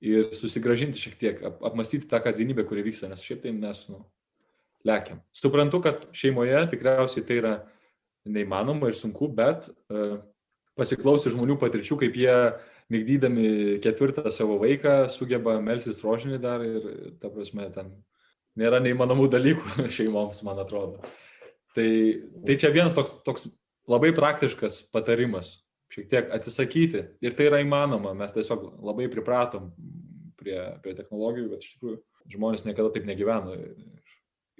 [0.06, 4.04] ir susigražinti šiek tiek, ap, apmastyti tą kasdienybę, kuri vyksta, nes šiaip tai mes, nu,
[4.86, 5.22] lekiam.
[5.34, 7.54] Suprantu, kad šeimoje tikriausiai tai yra
[8.30, 10.20] neįmanoma ir sunku, bet uh,
[10.78, 16.88] pasiklausiu žmonių patirčių, kaip jie uh, migdydami ketvirtą savo vaiką sugeba melsis rožinį dar ir,
[17.22, 17.92] ta prasme, ten
[18.58, 21.04] nėra neįmanomų dalykų šeimoms, man atrodo.
[21.78, 21.90] Tai,
[22.48, 23.50] tai čia vienas toks, toks
[23.90, 25.60] labai praktiškas patarimas,
[25.94, 27.04] šiek tiek atsisakyti.
[27.24, 29.70] Ir tai yra įmanoma, mes tiesiog labai pripratom
[30.40, 32.00] prie, prie technologijų, bet iš tikrųjų
[32.34, 33.56] žmonės niekada taip negyveno.
[33.60, 34.02] Ir,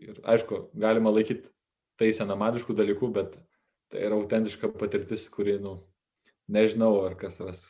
[0.04, 1.50] ir aišku, galima laikyti
[1.98, 3.40] tai senamadiškų dalykų, bet
[3.92, 5.80] tai yra autentiška patirtis, kuri, nu,
[6.52, 7.66] nežinau, ar kas ras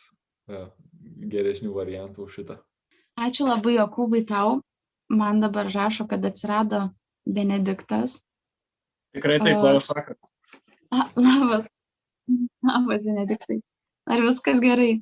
[0.48, 2.58] geresnių variantų už šitą.
[3.18, 4.62] Ačiū labai Jokūbai tau.
[5.10, 6.90] Man dabar rašo, kad atsirado
[7.28, 8.22] Benediktas.
[9.16, 10.32] Tikrai taip, labas vakaras.
[11.16, 11.70] Labas.
[12.68, 13.62] Labas, Benediktai.
[14.08, 14.98] Ar viskas gerai?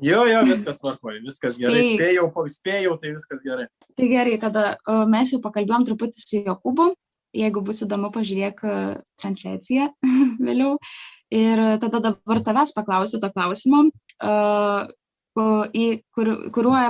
[0.00, 1.82] Jo, jo, viskas tvarkoja, viskas gerai.
[1.92, 3.66] Spėjau, spėjau, tai viskas gerai.
[3.98, 4.64] Tai gerai, tada
[5.10, 6.92] mes jau pakalbėjom truputį su Jokūbu.
[7.36, 8.62] Jeigu bus įdomu, pažiūrėk
[9.20, 9.90] transliaciją
[10.46, 10.78] vėliau.
[11.30, 13.84] Ir tada dabar tavęs paklausiu to klausimo,
[14.20, 16.80] į kur, kuriuo,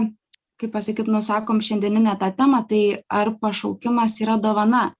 [0.60, 4.90] kaip pasakyti, nusakom šiandieninę tą temą, tai ar pašaukimas yra dovana.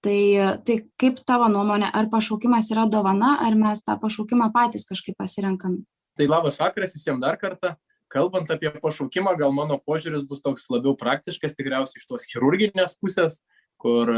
[0.00, 0.20] Tai,
[0.62, 5.80] tai kaip tavo nuomonė, ar pašaukimas yra dovana, ar mes tą pašaukimą patys kažkaip pasirenkam?
[6.16, 7.74] Tai labas vakaras visiems dar kartą.
[8.08, 13.42] Kalbant apie pašaukimą, gal mano požiūris bus toks labiau praktiškas, tikriausiai iš tos chirurginės pusės,
[13.76, 14.08] kur,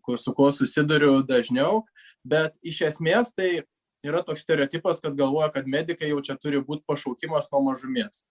[0.00, 1.82] kur su kuo susiduriu dažniau,
[2.24, 3.66] bet iš esmės tai
[4.06, 8.24] yra toks stereotipas, kad galvoja, kad medikai jau čia turi būti pašaukimas nuo mažumės.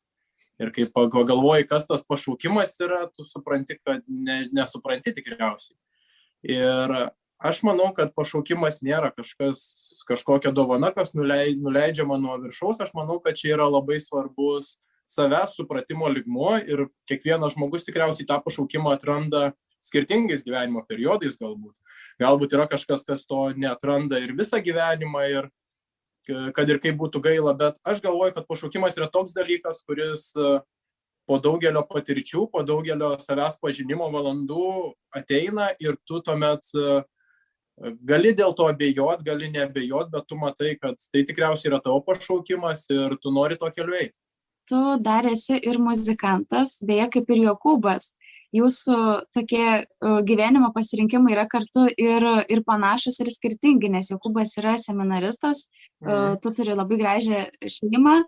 [0.62, 5.78] Ir kai pagalvoji, kas tas pašaukimas yra, tu supranti, kad ne, nesupranti tikriausiai.
[6.54, 6.94] Ir
[7.44, 9.64] aš manau, kad pašaukimas nėra kažkas,
[10.10, 12.84] kažkokia dovana, kas nuleid, nuleidžiama nuo viršaus.
[12.86, 14.78] Aš manau, kad čia yra labai svarbus
[15.10, 19.52] savęs supratimo ligmuo ir kiekvienas žmogus tikriausiai tą pašaukimą atranda
[19.84, 21.76] skirtingais gyvenimo periodais galbūt.
[22.22, 25.50] Galbūt yra kažkas, kas to netranda ir visą gyvenimą ir
[26.28, 30.60] kad ir kaip būtų gaila, bet aš galvoju, kad pašaukimas yra toks dalykas, kuris e,
[31.28, 37.02] po daugelio patirčių, po daugelio savęs pažinimo valandų ateina ir tu tuomet e,
[38.08, 42.88] gali dėl to abejot, gali neabejot, bet tu matai, kad tai tikriausiai yra tavo pašaukimas
[42.94, 44.16] ir tu nori to keliu eiti.
[44.70, 48.14] Tu dar esi ir muzikantas, beje, kaip ir Jokūbas.
[48.54, 48.98] Jūsų
[49.34, 49.68] tokie
[50.30, 55.68] gyvenimo pasirinkimai yra kartu ir, ir panašus, ir skirtingi, nes Jokūbas yra seminaristas,
[56.04, 56.38] mhm.
[56.44, 58.20] tu turi labai gražią šeimą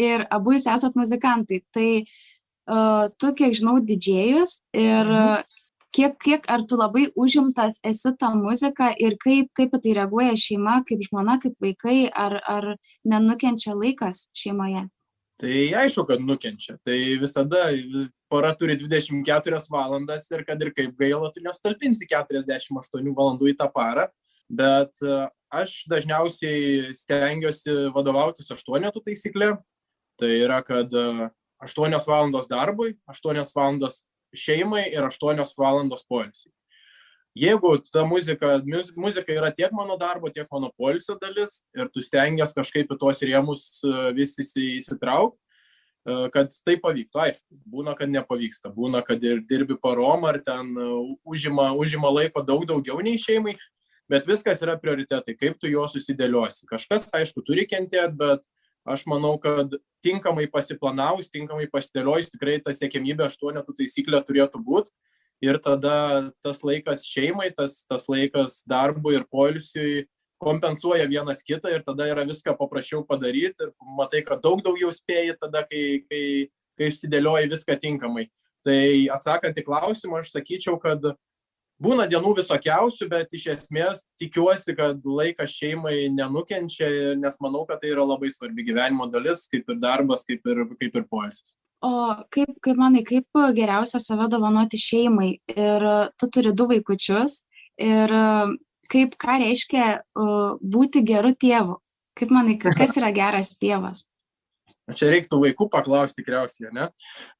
[0.00, 1.60] ir abu jūs esat muzikantai.
[1.74, 5.62] Tai uh, tu, kiek žinau, didžėjus ir mhm
[5.94, 10.80] kiek kiek ar tu labai užimtas esi ta muzika ir kaip kaip tai reaguoja šeima
[10.88, 12.66] kaip žmona kaip vaikai ar ar
[13.12, 14.82] nenukenčia laikas šeimoje
[15.40, 16.76] tai aišku kad nukenčia.
[16.86, 17.66] Tai visada
[18.30, 23.52] pora turi dvidešim keturias valandas ir kad ir kaip gaila tu nesutalpinsi keturiasdešim aštuonių valandų
[23.52, 24.08] į tą parą.
[24.50, 25.20] Bet e,
[25.54, 29.54] aš dažniausiai stengiuosi vadovautis aštuonetų taisykle.
[30.20, 31.28] Tai yra kad e,
[31.64, 36.52] aštuonios valandos darbui aštuonios valandos šeimai ir aštuonios valandos poilsiui.
[37.34, 38.60] Jeigu ta muzika,
[38.96, 43.22] muzika yra tiek mano darbo, tiek mano poilsio dalis ir tu stengiasi kažkaip į tuos
[43.26, 45.40] rėmus e, vis įsitraukti,
[46.06, 47.22] e, kad tai pavyktų.
[47.24, 50.86] Aišku, būna, kad nepavyksta, būna, kad ir dirbi parom ar ten e,
[51.26, 53.56] užima, užima laiko daug daugiau nei šeimai,
[54.06, 56.68] bet viskas yra prioritetai, kaip tu juos susidėliosi.
[56.70, 58.46] Kažkas, aišku, turi kentėti, bet
[58.86, 59.74] aš manau kad
[60.06, 64.92] tinkamai pasiplanavus tinkamai pasidėliojus tikrai ta siekiamybė aštuonetų taisyklė turėtų būt
[65.42, 70.06] ir tada tas laikas šeimai tas tas laikas darbui ir poilsiui
[70.44, 75.36] kompensuoja vienas kitą ir tada yra viską paprasčiau padaryt ir matai kad daug daugiau spėji
[75.40, 76.24] tada kai kai
[76.78, 78.26] kai išsidėlioji viską tinkamai.
[78.64, 78.80] Tai
[79.14, 81.04] atsakant į klausimą aš sakyčiau kad
[81.84, 87.92] būna dienų visokiausių bet iš esmės tikiuosi kad laikas šeimai nenukenčia nes manau kad tai
[87.92, 91.92] yra labai svarbi gyvenimo dalis kaip ir darbas kaip ir kaip ir poilsis o
[92.34, 95.86] kaip kaip manai kaip geriausia save dovanoti šeimai ir
[96.18, 97.44] tu turi du vaikučius
[97.78, 98.14] ir
[98.92, 99.86] kaip ką reiškia
[100.76, 101.78] būti geru tėvu
[102.18, 104.06] kaip manai kas yra geras tėvas
[104.92, 106.90] Čia reiktų vaikų paklausti tikriausiai, ne?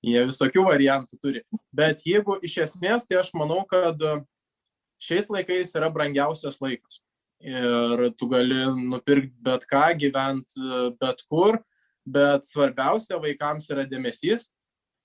[0.05, 1.43] Jie visokių variantų turi.
[1.77, 4.01] Bet jeigu iš esmės, tai aš manau, kad
[5.05, 7.03] šiais laikais yra brangiausias laikas.
[7.45, 11.61] Ir tu gali nupirkti bet ką, gyventi bet kur,
[12.07, 14.51] bet svarbiausia vaikams yra dėmesys.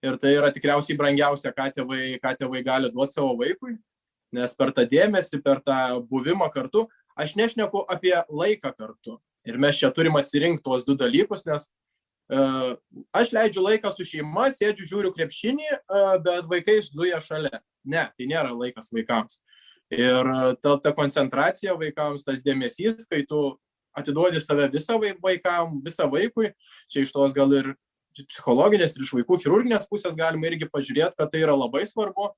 [0.05, 3.75] Ir tai yra tikriausiai brangiausia, ką tėvai, ką tėvai gali duoti savo vaikui.
[4.35, 6.85] Nes per tą dėmesį, per tą buvimą kartu,
[7.19, 9.17] aš nešneku apie laiką kartu.
[9.47, 11.65] Ir mes čia turim atsirinkti tuos du dalykus, nes
[12.31, 12.75] uh,
[13.15, 17.59] aš leidžiu laiką su šeima, sėdžiu, žiūriu krepšinį, uh, bet vaikai zuja šalia.
[17.89, 19.39] Ne, tai nėra laikas vaikams.
[19.89, 23.57] Ir e, ta, ta koncentracija vaikams, tas dėmesys, kai tu
[23.97, 26.51] atiduodi save visą vaikam, visą vaikui,
[26.91, 27.73] čia iš tos gal ir
[28.19, 32.31] psichologinės ir iš vaikų chirurginės pusės galima irgi pažiūrėti, kad tai yra labai svarbu,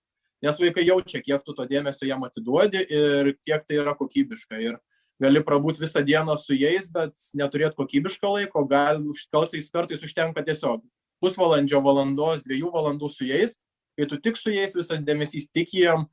[0.46, 4.60] nes vaikai jaučia, kiek tu to dėmesio jam atiduodi ir kiek tai yra kokybiška.
[4.62, 4.80] Ir
[5.22, 10.82] gali prabūti visą dieną su jais, bet neturėti kokybiško laiko, gal kartais, kartais užtenka tiesiog
[11.22, 13.60] pusvalandžio, valandos, dviejų valandų su jais,
[13.98, 16.08] kai tu tik su jais visas dėmesys tik jiem,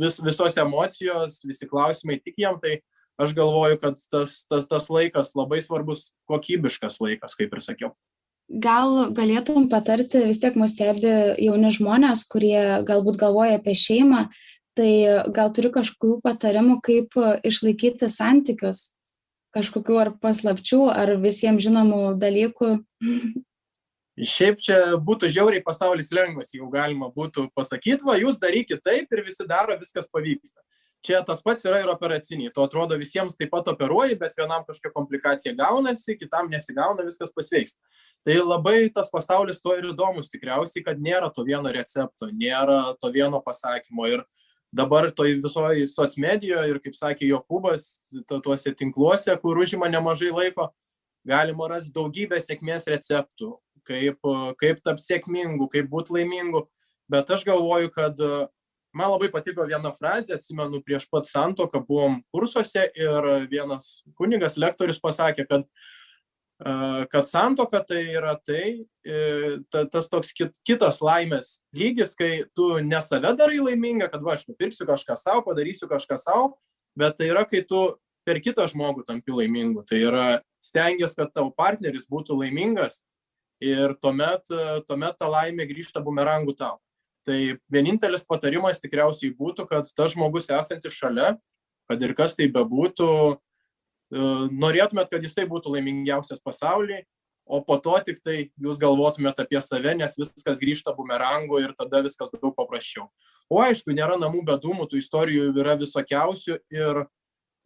[0.00, 2.80] vis, visos emocijos, visi klausimai tik jam, tai
[3.20, 7.92] aš galvoju, kad tas, tas, tas laikas labai svarbus, kokybiškas laikas, kaip ir sakiau.
[8.50, 14.24] Gal galėtum patarti, vis tiek mus stebi jauni žmonės, kurie galbūt galvoja apie šeimą,
[14.78, 14.90] tai
[15.36, 17.14] gal turiu kažkokių patarimų, kaip
[17.46, 18.88] išlaikyti santykius,
[19.54, 22.72] kažkokių ar paslapčių, ar visiems žinomų dalykų.
[24.18, 29.24] šiaip čia būtų žiauriai pasaulis lengvas, jeigu galima būtų pasakyti, va, jūs darykit taip ir
[29.26, 30.60] visi daro, viskas pavyksta.
[31.00, 32.52] Čia tas pats yra ir operaciniai.
[32.52, 37.80] To atrodo visiems taip pat operuoji, bet vienam kažkokia komplikacija gaunasi, kitam nesigauna, viskas pasveiksta.
[38.28, 43.08] Tai labai tas pasaulis to ir įdomus tikriausiai, kad nėra to vieno recepto, nėra to
[43.14, 44.10] vieno pasakymo.
[44.12, 44.26] Ir
[44.76, 47.88] dabar toj visoji socmedijoje ir, kaip sakė Jokūbas,
[48.28, 50.68] to, tuose tinkluose, kur užima nemažai laiko,
[51.26, 53.54] galima rasti daugybę sėkmės receptų
[53.88, 54.20] kaip,
[54.60, 56.66] kaip tapti sėkmingu, kaip būti laimingu.
[57.10, 58.20] Bet aš galvoju, kad
[58.96, 65.00] man labai patiko viena frazė, atsimenu, prieš pat santoką buvom kursuose ir vienas kunigas lektorius
[65.02, 65.66] pasakė, kad,
[67.12, 68.84] kad santoka tai yra tai,
[69.72, 70.34] tas toks
[70.66, 75.46] kitas laimės lygis, kai tu ne save darai laimingą, kad va, aš nupirksiu kažką savo,
[75.46, 76.54] padarysiu kažką savo,
[76.98, 77.86] bet tai yra, kai tu
[78.26, 79.84] per kitą žmogų tampi laimingu.
[79.88, 80.26] Tai yra
[80.62, 83.02] stengiasi, kad tavo partneris būtų laimingas
[83.64, 84.50] ir tuomet,
[84.88, 86.78] tuomet ta laimė grįžta bumerangu tau.
[87.28, 87.38] Tai
[87.72, 91.34] vienintelis patarimas tikriausiai būtų, kad tas žmogus esantis šalia,
[91.90, 93.10] kad ir kas tai bebūtų,
[94.10, 97.04] norėtumėt, kad jisai būtų laimingiausias pasaulyje,
[97.50, 102.02] o po to tik tai jūs galvotumėt apie save, nes viskas grįžta bumerangu ir tada
[102.06, 103.08] viskas daug paprasčiau.
[103.50, 107.02] O aišku, nėra namų be dūmų, tų istorijų yra visokiausių ir,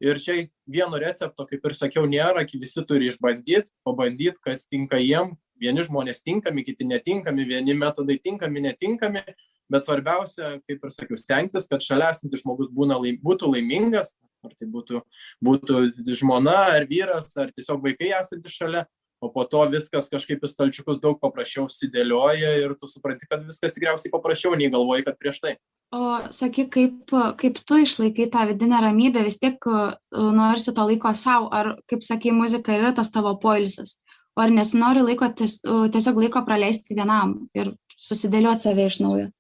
[0.00, 5.36] ir čia vieno recepto, kaip ir sakiau, nėra, visi turi išbandyti, pabandyti, kas tinka jiem.
[5.60, 9.22] Vieni žmonės tinkami, kiti netinkami, vieni metodai tinkami, netinkami,
[9.70, 14.14] bet svarbiausia, kaip ir sakiau, stengtis, kad šalia esantis žmogus būna, būtų laimingas,
[14.44, 15.00] ar tai būtų,
[15.44, 15.86] būtų
[16.18, 18.84] žmona, ar vyras, ar tiesiog vaikai esantis šalia,
[19.24, 23.76] o po to viskas kažkaip į stalčiukus daug paprasčiau sidėlioja ir tu supranti, kad viskas
[23.76, 25.54] tikriausiai paprasčiau nei galvoji, kad prieš tai.
[25.94, 31.12] O sakyk, kaip, kaip tu išlaikai tą vidinę ramybę, vis tiek uh, norisi to laiko
[31.14, 34.00] savo, ar, kaip sakai, muzika yra tas tavo poilsis,
[34.36, 39.30] o ar nesinori laiko ties, tiesiog laiko praleisti vienam ir susidėlioti save iš naujo?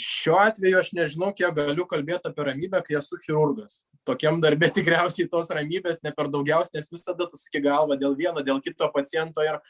[0.00, 3.82] Šiuo atveju aš nežinau, kiek galiu kalbėti apie ramybę, kai esu chirurgas.
[4.08, 8.40] Tokiam darbė tikriausiai tos ramybės ne per daugiausiai, nes visada tu suki galvą dėl vieno,
[8.44, 9.60] dėl kito paciento ir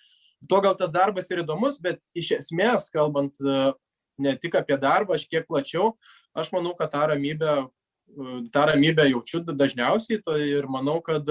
[0.48, 3.34] to gal tas darbas ir įdomus, bet iš esmės, kalbant
[4.18, 5.94] ne tik apie darbą, aš kiek plačiau,
[6.36, 7.54] aš manau, kad tą ramybę,
[8.54, 11.26] tą ramybę jaučiu dažniausiai tai ir manau, kad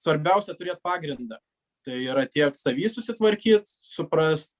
[0.00, 1.38] svarbiausia turėti pagrindą.
[1.86, 4.58] Tai yra tiek savį susitvarkyti, suprast,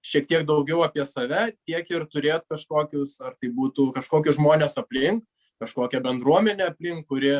[0.00, 5.26] šiek tiek daugiau apie save, tiek ir turėti kažkokius, ar tai būtų kažkokius žmonės aplink,
[5.60, 7.34] kažkokią bendruomenę aplink, kuri,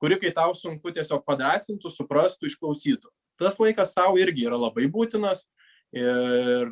[0.00, 3.12] kuri kai tau sunku tiesiog padrasintų, suprastų, išklausytų.
[3.40, 5.44] Tas laikas savo irgi yra labai būtinas
[5.92, 6.70] ir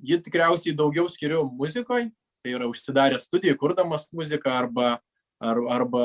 [0.00, 2.08] jį tikriausiai daugiau skiriu muzikoje,
[2.40, 4.98] tai yra užsidaręs studijai, kurdamas muziką arba,
[5.42, 6.04] ar, arba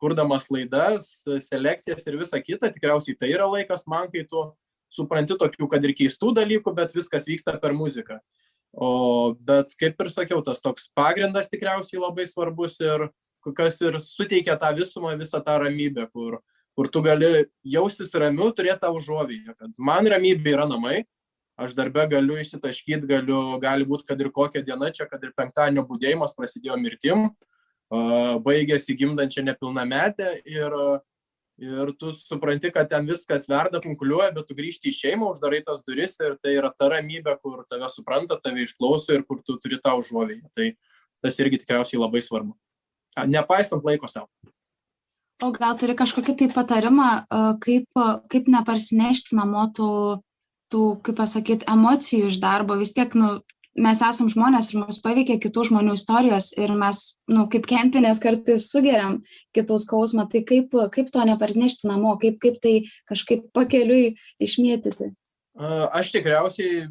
[0.00, 1.08] kurdamas laidas,
[1.46, 4.44] selekcijas ir visa kita, tikriausiai tai yra laikas man, kai tu
[4.90, 8.18] supranti tokių, kad ir keistų dalykų, bet viskas vyksta per muziką.
[8.70, 13.08] O, bet kaip ir sakiau, tas toks pagrindas tikriausiai labai svarbus ir
[13.56, 16.38] kas ir suteikia tą visumą, visą tą ramybę, kur,
[16.78, 21.00] kur tu gali jaustis ramiu, turėti tą užuovėją, kad man ramybė yra namai,
[21.60, 25.84] aš darbe galiu išsitaškyti, galiu, gali būti, kad ir kokią dieną čia, kad ir penktadienio
[25.88, 27.30] būdėjimas prasidėjo mirtim,
[27.90, 30.76] baigėsi gimdančią nepilnametę ir
[31.60, 35.82] ir tu supranti, kad ten viskas verda, kunkuliuoja, bet tu grįžti į šeimą, uždarai tas
[35.84, 39.76] duris ir tai yra ta ramybė, kur tave supranta, tave išklauso ir kur tu turi
[39.82, 40.48] tą užuovėją.
[40.56, 40.70] Tai
[41.20, 42.56] tas irgi tikriausiai labai svarbu.
[43.28, 44.30] Nepaisant laiko savo.
[45.44, 47.10] O gal turi kažkokį tai patarimą,
[47.64, 48.00] kaip,
[48.32, 49.92] kaip neparsinešti namo tų,
[50.72, 52.76] tų kaip pasakyti, emocijų iš darbo.
[52.80, 53.38] Vis tiek, nu,
[53.78, 58.66] mes esam žmonės ir mus paveikia kitų žmonių istorijos ir mes, nu, kaip kempinės kartais
[58.72, 59.20] sugeriam
[59.56, 62.74] kitų skausmą, tai kaip, kaip to neparnešti namo, kaip, kaip tai
[63.10, 65.12] kažkaip pakeliui išmėtyti.
[65.60, 66.88] Aš tikriausiai,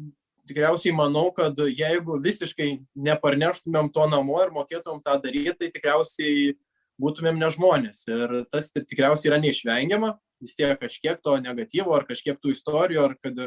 [0.48, 2.72] tikriausiai manau, kad jeigu visiškai
[3.08, 6.52] neparneštumėm to namo ir mokėtumėm tą daryti, tai tikriausiai
[7.00, 8.04] būtumėm ne žmonės.
[8.10, 13.16] Ir tas tikriausiai yra neišvengiama, vis tiek kažkiek to negatyvo ar kažkiek tų istorijų, ar
[13.20, 13.40] kad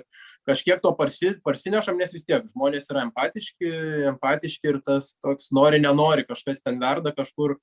[0.48, 3.72] kažkiek to parsi, parsinešam, nes vis tiek žmonės yra empatiški,
[4.13, 7.58] empatiški ir tas toks nori, nenori, kažkas ten verda kažkur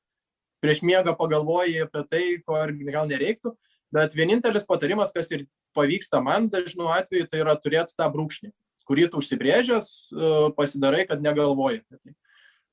[0.61, 2.59] prieš miegą pagalvoji apie tai, ko
[2.91, 3.55] gal nereiktų.
[3.91, 8.53] Bet vienintelis patarimas, kas ir pavyksta man dažnu atveju, tai yra turėti tą brūkšnį,
[8.87, 12.15] kurį tu užsibrėžęs e, pasidarai, kad negalvoji apie tai.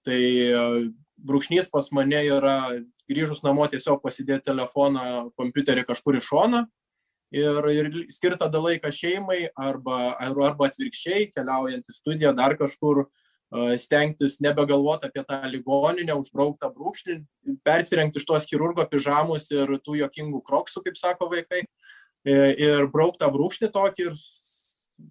[0.06, 0.62] Tai e,
[1.18, 2.58] brūkšnys pas mane yra
[3.10, 6.66] grįžus namo tiesiog pasidėti telefoną, kompiuterį kažkur į šoną
[7.36, 13.06] ir, ir skirti tada laiką šeimai arba, arba atvirkščiai, keliaujant į studiją dar kažkur,
[13.80, 17.22] stengtis nebegalvoti apie tą ligoninę, užbrauktą brūkšnį,
[17.64, 21.64] persirengti iš tos chirurgo pižamus ir tų jokingų kroksų, kaip sako vaikai,
[22.28, 24.20] ir brauktą brūkšnį tokį ir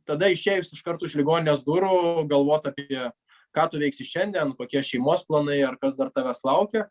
[0.04, 3.06] tada išėjus iš karto iš ligoninės durų, galvoti apie
[3.56, 6.84] ką tu veiksi šiandien, kokie šeimos planai ar kas dar tavęs laukia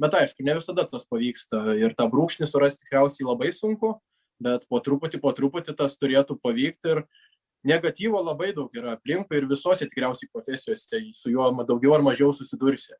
[0.00, 3.98] bet aišku ne visada tas pavyksta ir tą brūkšnį surast tikriausiai labai sunku
[4.40, 7.04] bet po truputį po truputį tas turėtų pavykt ir
[7.66, 12.96] negatyvo labai daug yra aplinkui ir visose tikriausiai profesijose su juo daugiau ar mažiau susidursi.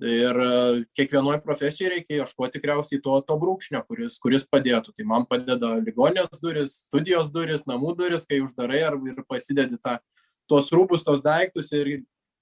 [0.00, 0.52] Ir e,
[0.96, 4.94] kiekvienoje profesijoje reikia ieškoti tikriausiai to, to brūkšnio, kuris, kuris padėtų.
[4.96, 9.98] Tai man padeda ligonės duris, studijos duris, namų duris, kai uždarai ar ir pasidedi tą,
[10.48, 11.98] tuos rūbus, tos daiktus ir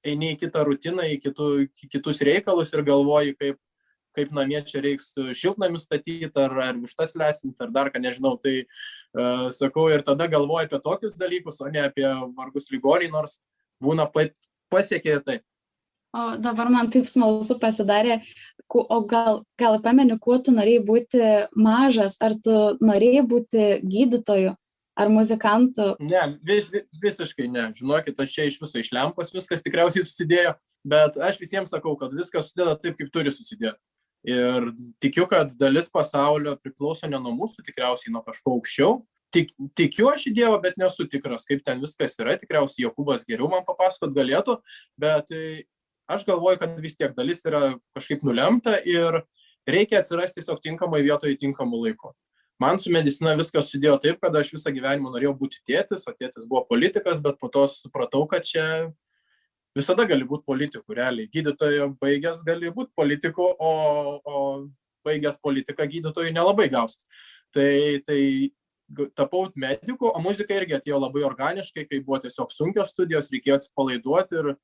[0.07, 1.49] eini į kitą rutiną, į kitų,
[1.91, 3.59] kitus reikalus ir galvoji, kaip,
[4.19, 8.35] kaip namie čia reiks šiltnamį statyti, ar, ar vištas lesinti, ar dar ką nežinau.
[8.43, 13.39] Tai uh, sakau ir tada galvoju apie tokius dalykus, o ne apie vargus ligoniai, nors
[13.83, 14.09] būna
[14.73, 15.39] pasiekė ir tai.
[16.17, 18.23] O dabar man taip smalsu pasidarė,
[18.73, 21.21] o gal, gal pameni, kuo tu norėjai būti
[21.53, 24.55] mažas, ar tu norėjai būti gydytoju,
[24.99, 25.91] ar muzikantu?
[26.01, 26.71] Ne, vis,
[27.03, 27.67] visiškai ne.
[27.77, 30.55] Žinokit, aš čia iš viso iš lempos viskas tikriausiai susidėjo,
[30.89, 33.77] bet aš visiems sakau, kad viskas susideda taip, kaip turi susidėti.
[34.27, 38.99] Ir tikiu, kad dalis pasaulio priklauso ne nuo mūsų, tikriausiai nuo kažko aukščiau.
[39.35, 42.37] tik, tikiu aš į Dievą, bet nesu tikras, kaip ten viskas yra.
[42.41, 44.59] Tikriausiai Jokūbas geriau man papasakot galėtų,
[45.01, 45.65] bet e,
[46.09, 49.23] aš galvoju, kad vis tiek dalis yra kažkaip nulemta ir
[49.69, 52.15] reikia atsirasti tiesiog tinkamai vietoje tinkamu laiku.
[52.59, 56.49] Man su medicina viskas sudėjo taip, kad aš visą gyvenimą norėjau būti tėtis, o tėtis
[56.49, 58.65] buvo politikas, bet po to supratau, kad čia
[59.79, 61.31] visada gali būti politikų, realiai.
[61.33, 63.73] Gydytojo baigęs gali būti politikų, o,
[64.19, 64.43] o
[65.07, 67.07] baigęs politiką gydytojų nelabai gausis.
[67.55, 67.71] Tai,
[68.05, 68.21] tai
[69.17, 74.41] tapau mediku, o muzika irgi atėjo labai organiškai, kai buvo tiesiog sunkios studijos, reikėjo atsipalaiduoti
[74.41, 74.55] ir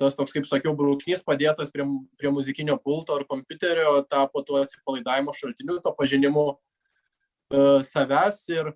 [0.00, 1.84] tas toks, kaip sakiau, brūkšnys padėtas prie,
[2.18, 8.72] prie muzikinio pulto ar kompiuterio tapo tuo atsipalaidavimo šaltiniu, to pažinimu uh, savęs ir,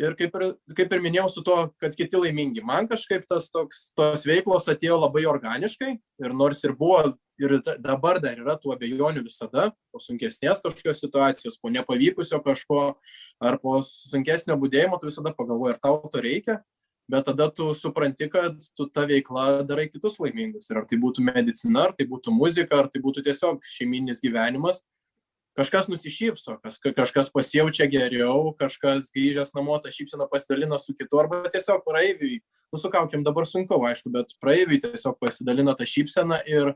[0.00, 2.64] ir kaip, ir kaip ir minėjau su to, kad kiti laimingi.
[2.66, 8.20] Man kažkaip tas toks, tos veiklos atėjo labai organiškai ir nors ir buvo ir dabar
[8.22, 12.84] dar yra tų abejonių visada, po sunkesnės kažkokios situacijos, po nepavykusio kažko
[13.42, 16.60] ar po sunkesnio būdėjimo, tu visada pagalvoji, ar tau to reikia,
[17.10, 20.70] bet tada tu supranti, kad tu tą veiklą darai kitus laimingus.
[20.70, 24.80] Ir ar tai būtų medicina, ar tai būtų muzika, ar tai būtų tiesiog šeiminis gyvenimas,
[25.58, 31.44] kažkas nusišypso, kas, kažkas pasijaučia geriau, kažkas grįžęs namo tą šypseną pasidalina su kitu, arba
[31.52, 32.40] tiesiog praeiviui,
[32.74, 36.74] nusukaukiam dabar sunku, aišku, bet praeiviui tiesiog pasidalina tą šypseną ir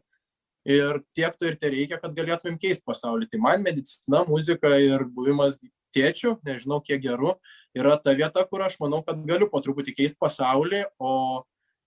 [0.69, 3.29] ir tiek to ir te reikia, kad galėtumėm keisti pasaulį.
[3.33, 5.57] Tai man medicina, muzika ir buvimas
[5.97, 7.37] tėčių, nežinau kiek geru,
[7.79, 11.13] yra ta vieta, kur aš manau, kad galiu po truputį keisti pasaulį, o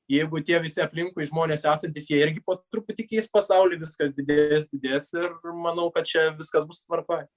[0.09, 5.11] jeigu tie visi aplinkui žmonės esantis, jie irgi po truputį keis pasaulį, viskas didės, didės
[5.17, 7.27] ir manau, kad čia viskas bus tvarkoje.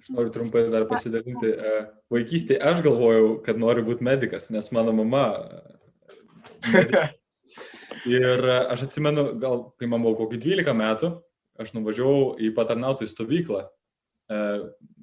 [0.00, 1.50] Aš noriu trumpai dar pasidalinti.
[1.52, 1.72] E,
[2.10, 5.26] vaikystėje aš galvojau, kad noriu būti medikas, nes mano mama
[8.08, 11.12] Ir e, aš atsimenu, gal kai man buvo kokį 12 metų,
[11.60, 13.66] aš nuvažiavau į patarnautojų stovyklą,
[14.32, 14.40] e,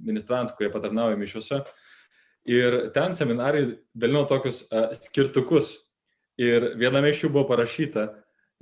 [0.10, 1.62] ministrantų, kurie patarnauja mišiuose.
[2.50, 3.64] Ir ten seminarai
[3.94, 4.64] dalino tokius
[5.04, 5.76] skirtukus.
[6.40, 8.06] Ir viename iš jų buvo parašyta,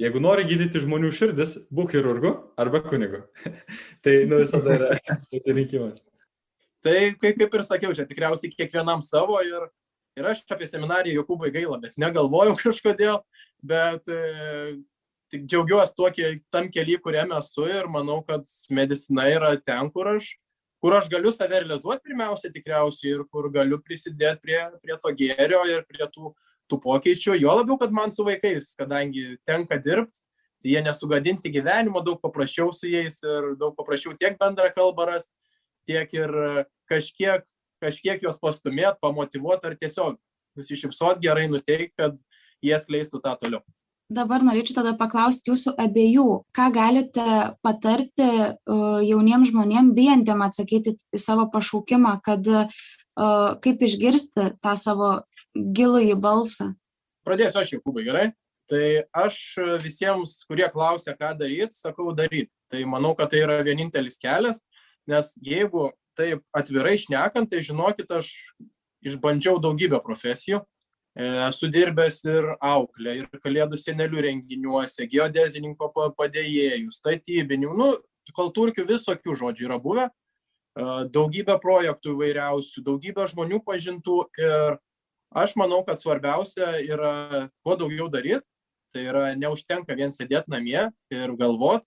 [0.02, 3.22] jeigu nori gydyti žmonių širdis, būk chirurgu arba kunigu.
[4.04, 4.96] tai nu, visada yra
[5.32, 6.02] pasirinkimas.
[6.86, 9.68] Tai kaip, kaip ir sakiau, čia tikriausiai kiekvienam savo ir,
[10.18, 13.22] ir aš apie seminariją Jokūbai gaila, bet negalvojau kažkodėl,
[13.66, 14.78] bet e,
[15.34, 16.10] tik džiaugiuosi tuo,
[16.54, 20.34] tam keliui, kuriame esu ir manau, kad medicina yra ten, kur aš,
[20.82, 25.64] kur aš galiu save realizuoti pirmiausia tikriausiai ir kur galiu prisidėti prie, prie to gėrio
[25.70, 26.34] ir prie tų,
[26.72, 27.36] tų pokyčių.
[27.40, 30.24] Jo labiau, kad man su vaikais, kadangi tenka dirbti,
[30.62, 35.34] tai jie nesugadinti gyvenimo, daug paprasčiau su jais ir daug paprasčiau tiek bendrą kalbą rasti,
[35.88, 36.34] tiek ir
[36.90, 37.46] kažkiek,
[37.84, 40.18] kažkiek juos pastumėti, pamotivuoti ar tiesiog
[40.58, 42.18] nusišypsot gerai, nuteikti, kad
[42.66, 43.62] jie skleistų tą toliau.
[44.08, 47.26] Dabar norėčiau tada paklausti jūsų abiejų, ką galite
[47.60, 52.72] patarti uh, jauniems žmonėms, bijantiem atsakyti į savo pašaukimą, kad uh,
[53.64, 55.12] kaip išgirsti tą savo
[55.78, 56.72] gilųjį balsą.
[57.28, 58.28] Pradėsiu aš, Jokūbai, gerai?
[58.68, 59.40] Tai aš
[59.84, 62.52] visiems, kurie klausia, ką daryti, sakau daryti.
[62.72, 64.60] Tai manau, kad tai yra vienintelis kelias,
[65.08, 65.90] nes jeigu
[66.20, 68.34] taip atvirai šnekant, tai žinokit, aš
[69.08, 70.60] išbandžiau daugybę profesijų,
[71.48, 77.92] esu dirbęs ir auklę, ir kalėdų senelių renginiuose, geodezininko padėjėjų, statybinių, nu,
[78.36, 80.10] kultūrkių visokių žodžių yra buvę,
[81.14, 84.78] daugybė projektų įvairiausių, daugybė žmonių pažintų ir
[85.36, 88.46] aš manau, kad svarbiausia yra kuo daugiau daryti,
[88.96, 91.84] tai yra neužtenka vien sėdėti namie ir galvot,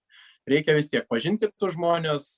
[0.49, 2.31] reikia vis tiek pažinti kitus žmonės,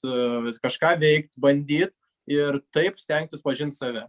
[0.63, 1.99] kažką veikti, bandyti
[2.31, 4.07] ir taip stengtis pažinti save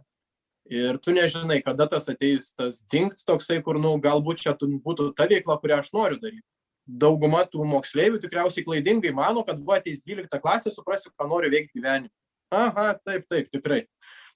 [0.70, 5.28] ir tu nežinai, kada tas ateis tas dzinkt toksai, kur, nu, galbūt čia būtų ta
[5.28, 6.46] veikla, kurią aš noriu daryti.
[6.84, 11.80] Dauguma tų moksleivių tikriausiai klaidingai mano, kad va ateis 12 klasė, suprasiu, ką noriu veikti
[11.80, 12.12] gyvenime.
[12.52, 13.84] Aha, taip, taip, tikrai.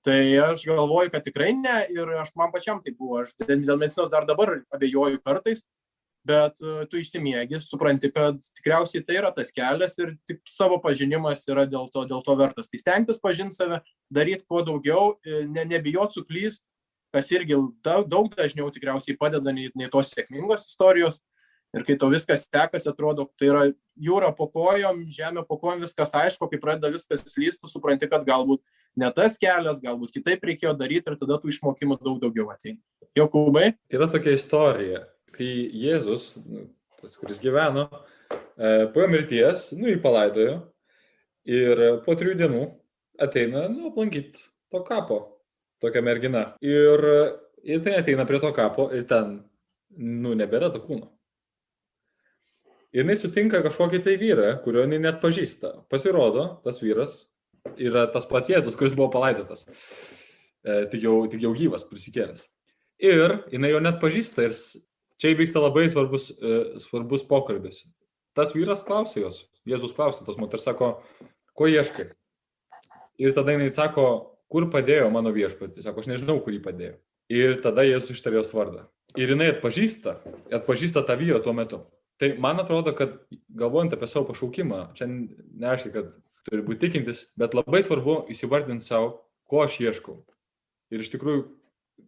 [0.07, 3.23] Tai aš galvoju, kad tikrai ne ir aš man pačiam tai buvo.
[3.25, 5.65] Aš dėl medicinos dar dabar abejoju kartais,
[6.29, 11.47] bet e, tu išsimiegi, supranti, kad tikriausiai tai yra tas kelias ir tik savo pažinimas
[11.51, 12.71] yra dėl to, dėl to vertas.
[12.71, 13.81] Tai stengtis pažinti save,
[14.15, 16.63] daryti kuo daugiau, e, ne, nebijot suklyst,
[17.15, 21.23] kas irgi daug, daug dažniau tikriausiai padeda nei, nei tos sėkmingos istorijos.
[21.77, 23.63] Ir kai tau viskas sekasi, atrodo, tai yra
[24.01, 28.63] jūra po kojom, žemė po kojom, viskas aišku, kai pradeda viskas slysti, supranti, kad galbūt
[28.99, 32.81] ne tas kelias, galbūt kitaip reikėjo daryti ir tada tų išmokimų daug daugiau ateina.
[33.19, 33.71] Jokūbai?
[33.95, 35.07] Yra tokia istorija
[35.39, 36.67] kai Jėzus, nu,
[36.99, 37.87] tas, kuris gyveno,
[38.29, 40.57] e, po mirties, nu, jį palaidojo
[41.49, 42.65] ir po trijų dienų
[43.23, 44.43] ateina, nu, aplankyti
[44.73, 45.21] to kapo,
[45.83, 46.49] tokia mergina.
[46.65, 47.05] Ir
[47.69, 49.39] ir tai ateina prie to kapo ir ten,
[49.99, 51.11] nu, nebėra to kūno.
[52.95, 55.75] Ir jinai sutinka kažkokį tai vyrą, kurio jinai net pažįsta.
[55.93, 57.27] Pasirodo, tas vyras
[57.77, 59.67] yra tas pats Jėzus, kuris buvo palaidotas.
[60.93, 62.47] tik jau, tik jau gyvas, prisikėlęs.
[62.99, 64.55] Ir jinai jo net pažįsta ir
[65.21, 66.33] čia įvyksta labai svarbus,
[66.83, 67.85] svarbus pokalbis.
[68.35, 70.99] Tas vyras klausė jos, Jėzus klausė, tas moters sako,
[71.59, 72.11] ko ieškai?
[73.19, 74.07] Ir tada jinai sako,
[74.51, 75.83] kur padėjo mano viešpatį?
[75.83, 76.97] Sako, aš nežinau, kur jį padėjo.
[77.35, 78.87] Ir tada Jėzus ištarė jos vardą.
[79.19, 80.19] Ir jinai atpažįsta,
[80.61, 81.83] atpažįsta tą vyrą tuo metu.
[82.19, 83.15] Tai man atrodo, kad
[83.55, 86.17] galvojant apie savo pašaukimą, čia neaiškiai, kad
[86.49, 89.13] turi būti tikintis, bet labai svarbu įsivardinti savo,
[89.49, 90.19] ko aš ieškau.
[90.93, 91.45] Ir iš tikrųjų,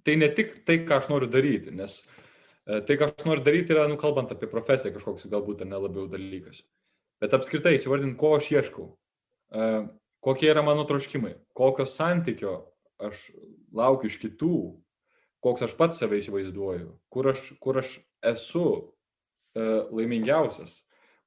[0.07, 3.74] tai ne tik tai, ką aš noriu daryti, nes e, tai, ką aš noriu daryti,
[3.74, 6.62] yra, nu, kalbant apie profesiją, kažkoks galbūt nelabiau dalykas.
[7.20, 8.86] Bet apskritai įsivardinti, ko aš ieškau,
[9.53, 9.70] e,
[10.24, 12.55] kokie yra mano troškimai, kokio santykio
[13.01, 13.28] aš
[13.76, 14.55] laukiu iš kitų,
[15.45, 17.97] koks aš pats save įsivaizduoju, kur aš, kur aš
[18.32, 20.80] esu e, laimingiausias,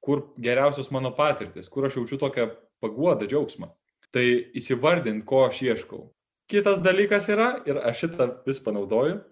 [0.04, 2.50] kur geriausios mano patirtis, kur aš jaučiu tokią
[2.84, 3.72] paguodą, džiaugsmą.
[4.14, 4.24] Tai
[4.54, 6.04] įsivardint, ko aš ieškau.
[6.50, 9.22] Kitas dalykas yra, ir aš šitą vis panaudoju,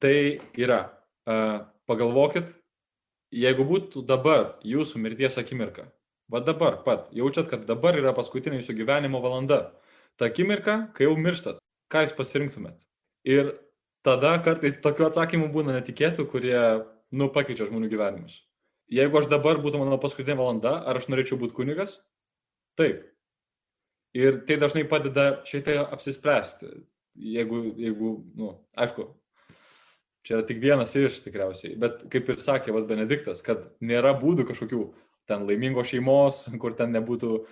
[0.00, 0.80] tai yra,
[1.86, 2.48] pagalvokit,
[3.34, 5.90] jeigu būtų dabar jūsų mirties akimirka,
[6.32, 9.76] va dabar pat, jaučiat, kad dabar yra paskutinė jūsų gyvenimo valanda,
[10.16, 11.60] ta akimirka, kai jau mirštat,
[11.92, 12.80] ką jūs pasirinktumėt.
[13.28, 13.52] Ir
[14.06, 16.58] tada kartais tokių atsakymų būna netikėtų, kurie,
[17.12, 18.40] nu, pakeičia žmonių gyvenimus.
[18.92, 21.98] Jeigu aš dabar būtų mano paskutinė valanda, ar aš norėčiau būti kunigas?
[22.76, 23.04] Taip.
[24.16, 26.70] Ir tai dažnai padeda šitai apsispręsti.
[27.16, 29.06] Jeigu, jeigu, nu, aišku,
[30.26, 34.44] čia yra tik vienas iš tikriausiai, bet kaip ir sakė Vas Benediktas, kad nėra būdų
[34.50, 34.82] kažkokių
[35.28, 37.44] ten laimingos šeimos, kur ten nebūtų e,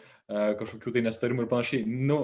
[0.61, 1.87] kažkokių tai nesutarimų ir panašiai.
[1.87, 2.19] Nu,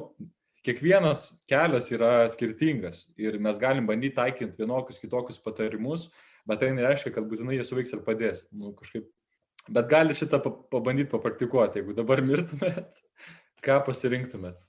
[0.66, 6.10] kiekvienas kelias yra skirtingas ir mes galim bandyti taikyti vienokius kitokius patarimus,
[6.48, 8.46] bet tai nereiškia, kad būtinai jie suveiks ir padės.
[8.52, 9.08] Nu, kažkaip...
[9.68, 10.40] Bet gali šitą
[10.72, 13.02] pabandyti papraktikuoti, jeigu dabar mirtumėt,
[13.64, 14.62] ką pasirinktumėt.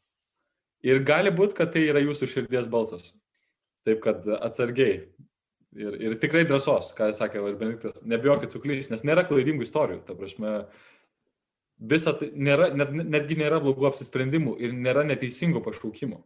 [0.86, 3.12] Ir gali būti, kad tai yra jūsų širdies balsas.
[3.86, 5.04] Taip kad atsargiai.
[5.72, 10.02] Ir, ir tikrai drąsos, ką jis sakė Benediktas, nebijokit suklys, nes nėra klaidingų istorijų.
[10.08, 10.56] Ta prasme,
[11.80, 16.20] visa tai nėra, net, netgi nėra blogų apsisprendimų ir nėra neteisingų pašaukimų.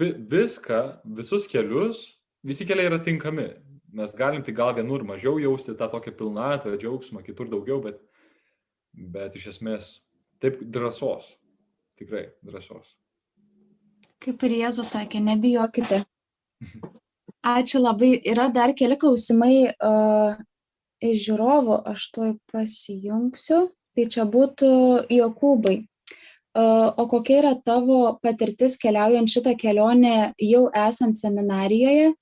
[0.00, 0.80] Vi, viską,
[1.18, 2.02] visus kelius,
[2.46, 3.46] visi keliai yra tinkami.
[3.92, 7.98] Mes galim tik gal vienur mažiau jausti tą tokią pilnatvę, džiaugsmą, kitur daugiau, bet,
[8.94, 9.96] bet iš esmės
[10.42, 11.34] taip drąsos.
[11.98, 12.94] Tikrai drąsos.
[14.20, 16.02] Kaip ir Jėzus sakė, nebijokite.
[17.56, 18.12] Ačiū labai.
[18.28, 20.40] Yra dar keli klausimai uh,
[21.00, 23.68] iš žiūrovų, aš tuoj pasijungsiu.
[23.96, 24.70] Tai čia būtų
[25.10, 25.80] Jokūbai.
[26.54, 32.12] O kokia yra tavo patirtis keliaujant šitą kelionę jau esant seminarijoje?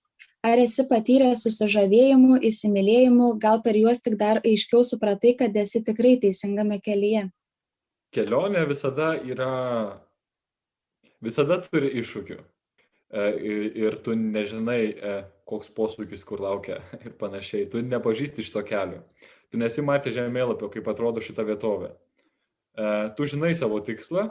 [0.47, 6.14] Ar esi patyręs susižavėjimų, įsimylėjimų, gal per juos tik dar aiškiau supratai, kad esi tikrai
[6.22, 7.24] teisingame kelyje?
[8.14, 9.51] Kelionė visada yra,
[11.24, 12.39] visada turi iššūkių.
[13.09, 13.24] E,
[13.82, 15.16] ir tu nežinai, e,
[15.49, 17.66] koks posūkis kur laukia ir panašiai.
[17.72, 19.03] Tu nepažįsti šito kelio
[19.51, 21.93] tu nesi matęs žemėlapio, kaip atrodo šita vietovė.
[21.93, 24.28] E, tu žinai savo tikslą,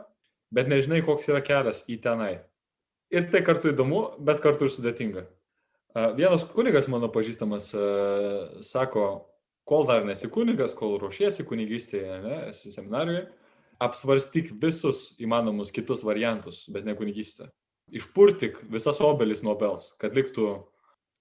[0.53, 2.37] bet nežinai, koks yra kelias į tenai.
[3.13, 5.25] Ir tai kartu įdomu, bet kartu ir sudėtinga.
[5.97, 7.71] Vienas kunigas mano pažįstamas
[8.61, 9.05] sako,
[9.67, 13.23] kol dar nesi kunigas, kol ruošiesi kunigystėje, ne, esi seminarijoje,
[13.81, 17.49] apsvarstyk visus įmanomus kitus variantus, bet ne kunigystę.
[17.97, 20.51] Išpurtik visas obelis nuo bels, kad liktų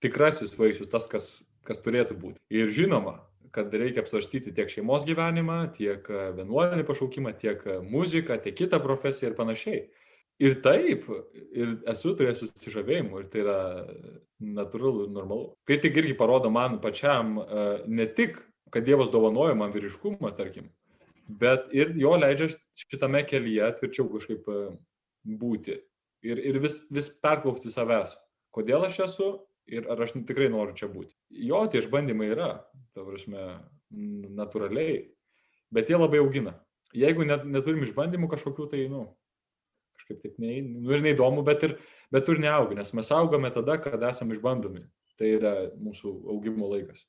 [0.05, 1.31] tikrasis vaisius, tas, kas,
[1.65, 2.43] kas turėtų būti.
[2.53, 3.21] Ir žinoma,
[3.57, 6.05] kad reikia apsvarstyti tiek šeimos gyvenimą, tiek
[6.37, 9.87] vienuolinį pašaukimą, tiek muziką, tiek kitą profesiją ir panašiai.
[10.43, 11.07] Ir taip,
[11.57, 13.61] ir esu turėjęs susižavėjimų, ir tai yra
[14.45, 15.55] natūralu ir normalu.
[15.65, 18.37] Tai tik irgi parodo man pačiam e, ne tik,
[18.75, 20.69] kad Dievas dovanoja man vyriškumą, tarkim,
[21.41, 24.51] bet ir jo leidžia šitame kelyje tvirčiau kažkaip
[25.41, 25.81] būti.
[26.27, 28.13] Ir, ir vis, vis perklausyti savęs,
[28.55, 29.31] kodėl aš esu
[29.71, 31.15] ir ar aš tikrai noriu čia būti.
[31.31, 32.51] Jo, tie išbandymai yra,
[32.95, 33.57] ta prasme,
[34.37, 35.05] natūraliai,
[35.75, 36.57] bet jie labai augina.
[36.97, 39.09] Jeigu net, neturim išbandymų kažkokių, tai, nu,
[40.07, 41.77] kažkaip taip, ne, nu ir neįdomu, bet ir,
[42.15, 44.87] bet ir neauga, nes mes augame tada, kada esame išbandomi.
[45.17, 47.07] Tai yra mūsų augimo laikas.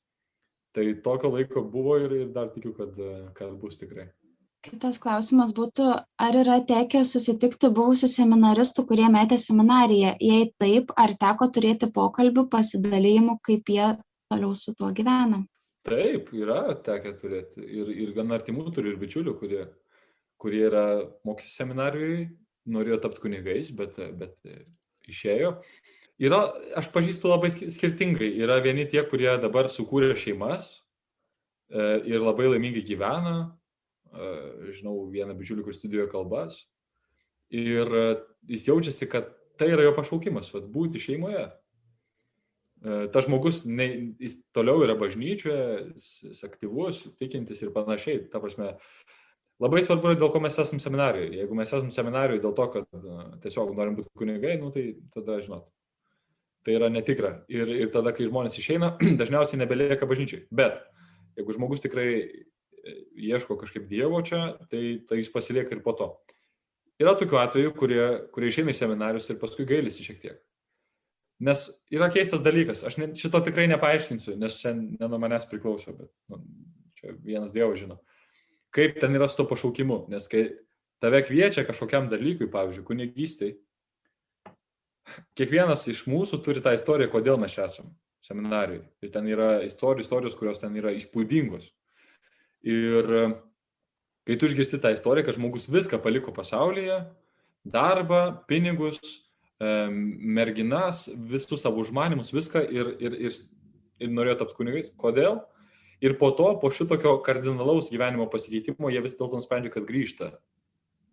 [0.74, 2.96] Tai tokio laiko buvo ir, ir dar tikiu, kad,
[3.36, 4.08] kad bus tikrai.
[4.64, 5.84] Kitas klausimas būtų,
[6.18, 10.16] ar yra tekę susitikti buvusių seminaristų, kurie metė seminariją?
[10.18, 13.92] Jei taip, ar teko turėti pokalbių, pasidalymų, kaip jie
[14.32, 15.44] toliau su tuo gyvena?
[15.88, 17.62] Taip, yra tekę turėti.
[17.62, 19.62] Ir, ir gan artimų turiu ir bičiulių, kurie,
[20.42, 20.84] kurie yra
[21.28, 22.26] mokyti seminarijoje,
[22.68, 24.36] norėjo tapti kunigais, bet, bet
[25.08, 25.56] išėjo.
[26.18, 26.40] Yra,
[26.78, 28.30] aš pažįstu labai skirtingai.
[28.42, 30.72] Yra vieni tie, kurie dabar sukūrė šeimas
[31.70, 33.36] e, ir labai laimingai gyvena,
[34.72, 36.62] žinau vieną bičiulį, kuris studijuoja kalbas.
[37.54, 37.90] Ir
[38.48, 41.48] jis jaučiasi, kad tai yra jo pašaukimas, vat, būti šeimoje.
[42.78, 43.88] E, tas žmogus, ne,
[44.22, 45.88] jis toliau yra bažnyčioje,
[46.28, 48.22] jis aktyvus, tikintis ir panašiai.
[48.30, 48.76] Ta prasme,
[49.62, 51.34] labai svarbu, dėl ko mes esame seminarijoje.
[51.40, 54.84] Jeigu mes esame seminarijoje dėl to, kad e, tiesiog norim būti kunigai, nu, tai
[55.14, 55.68] tada, žinot,
[56.66, 57.34] tai yra netikra.
[57.52, 60.46] Ir, ir tada, kai žmonės išeina, dažniausiai nebelieka bažnyčiai.
[60.54, 60.80] Bet
[61.38, 62.96] jeigu žmogus tikrai e,
[63.30, 66.12] ieško kažkaip Dievo čia, tai, tai jis pasilieka ir po to.
[66.98, 68.04] Yra tokių atvejų, kurie,
[68.34, 70.38] kurie išeina į seminarius ir paskui gailisi šiek tiek.
[71.46, 75.94] Nes yra keistas dalykas, aš ne, šito tikrai nepaaiškinsiu, nes čia ne nuo manęs priklauso,
[75.94, 76.40] bet nu,
[76.98, 78.00] čia vienas Dievas žino.
[78.74, 80.48] Kaip ten yra su to pašaukimu, nes kai
[81.02, 83.54] tave kviečia kažkokiam dalykui, pavyzdžiui, kunigystai,
[85.38, 87.94] kiekvienas iš mūsų turi tą istoriją, kodėl mes čia esame
[88.26, 88.82] seminarijai.
[89.04, 91.70] Ir ten yra istorijos, istorijos, kurios ten yra įspūdingos.
[92.68, 93.08] Ir
[94.28, 97.00] kai tu išgirsti tą istoriją, kad žmogus viską paliko pasaulyje,
[97.64, 98.98] darbą, pinigus,
[99.58, 103.38] merginas, visus savo užmanimus, viską ir, ir, ir,
[103.98, 104.92] ir norėjo tapti kunigais.
[105.00, 105.40] Kodėl?
[106.04, 110.30] Ir po to, po šitokio kardinalaus gyvenimo pasikeitimo, jie vis dėlto nusprendžia, kad grįžta,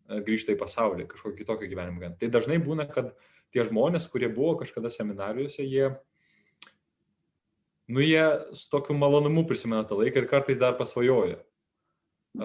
[0.09, 2.11] e, grįžta į pasaulį, kažkokį kitokį gyvenimą.
[2.19, 3.15] Tai dažnai būna, kad
[3.55, 5.89] tie žmonės, kurie buvo kažkada seminarijose, jie,
[7.89, 11.41] nu, jie su tokiu malonumu prisimena tą laiką ir kartais dar pasvajoja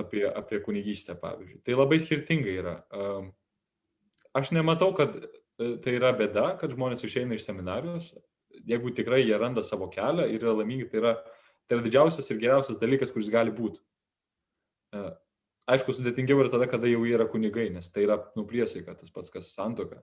[0.00, 1.60] apie, apie kunigystę, pavyzdžiui.
[1.66, 2.74] Tai labai skirtingai yra.
[4.36, 5.16] Aš nematau, kad
[5.60, 8.14] E, tai yra bėda, kad žmonės išeina iš seminarijos,
[8.68, 11.14] jeigu tikrai jie randa savo kelią ir yra laimingi, tai yra,
[11.70, 13.78] tai yra didžiausias ir geriausias dalykas, kuris gali būti.
[14.90, 15.02] E,
[15.70, 19.52] aišku, sudėtingiau yra tada, kada jau yra kunigai, nes tai yra nupriesaika, tas pats, kas
[19.54, 20.02] santoka.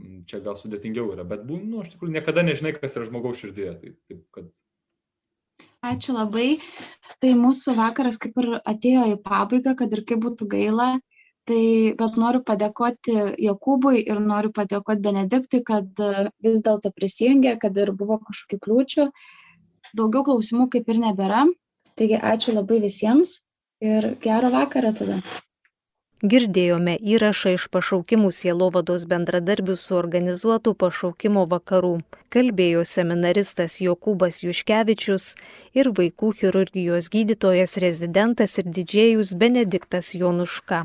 [0.00, 3.74] Mm, čia gal sudėtingiau yra, bet, nu, iš tikrųjų, niekada nežinai, kas yra žmogaus širdėje.
[3.78, 4.50] Tai, taip, kad...
[5.86, 6.48] Ačiū labai.
[7.22, 10.88] Tai mūsų vakaras kaip ir atėjo į pabaigą, kad ir kaip būtų gaila,
[11.50, 11.62] tai
[11.98, 17.92] bet noriu padėkoti Jokūbui ir noriu padėkoti Benediktui, kad e, vis dėlto prisijungė, kad ir
[17.98, 19.08] buvo kažkokių kliūčių.
[19.98, 21.46] Daugiau klausimų kaip ir nebėra.
[22.00, 23.38] Taigi ačiū labai visiems
[23.84, 25.18] ir gerą vakarą tada.
[26.22, 31.96] Girdėjome įrašą iš pašaukimų sielovados bendradarbių suorganizuotų pašaukimo vakarų.
[32.30, 35.32] Kalbėjo seminaristas Jokūbas Juškevičius
[35.74, 40.84] ir vaikų chirurgijos gydytojas rezidentas ir didžėjus Benediktas Jonuška.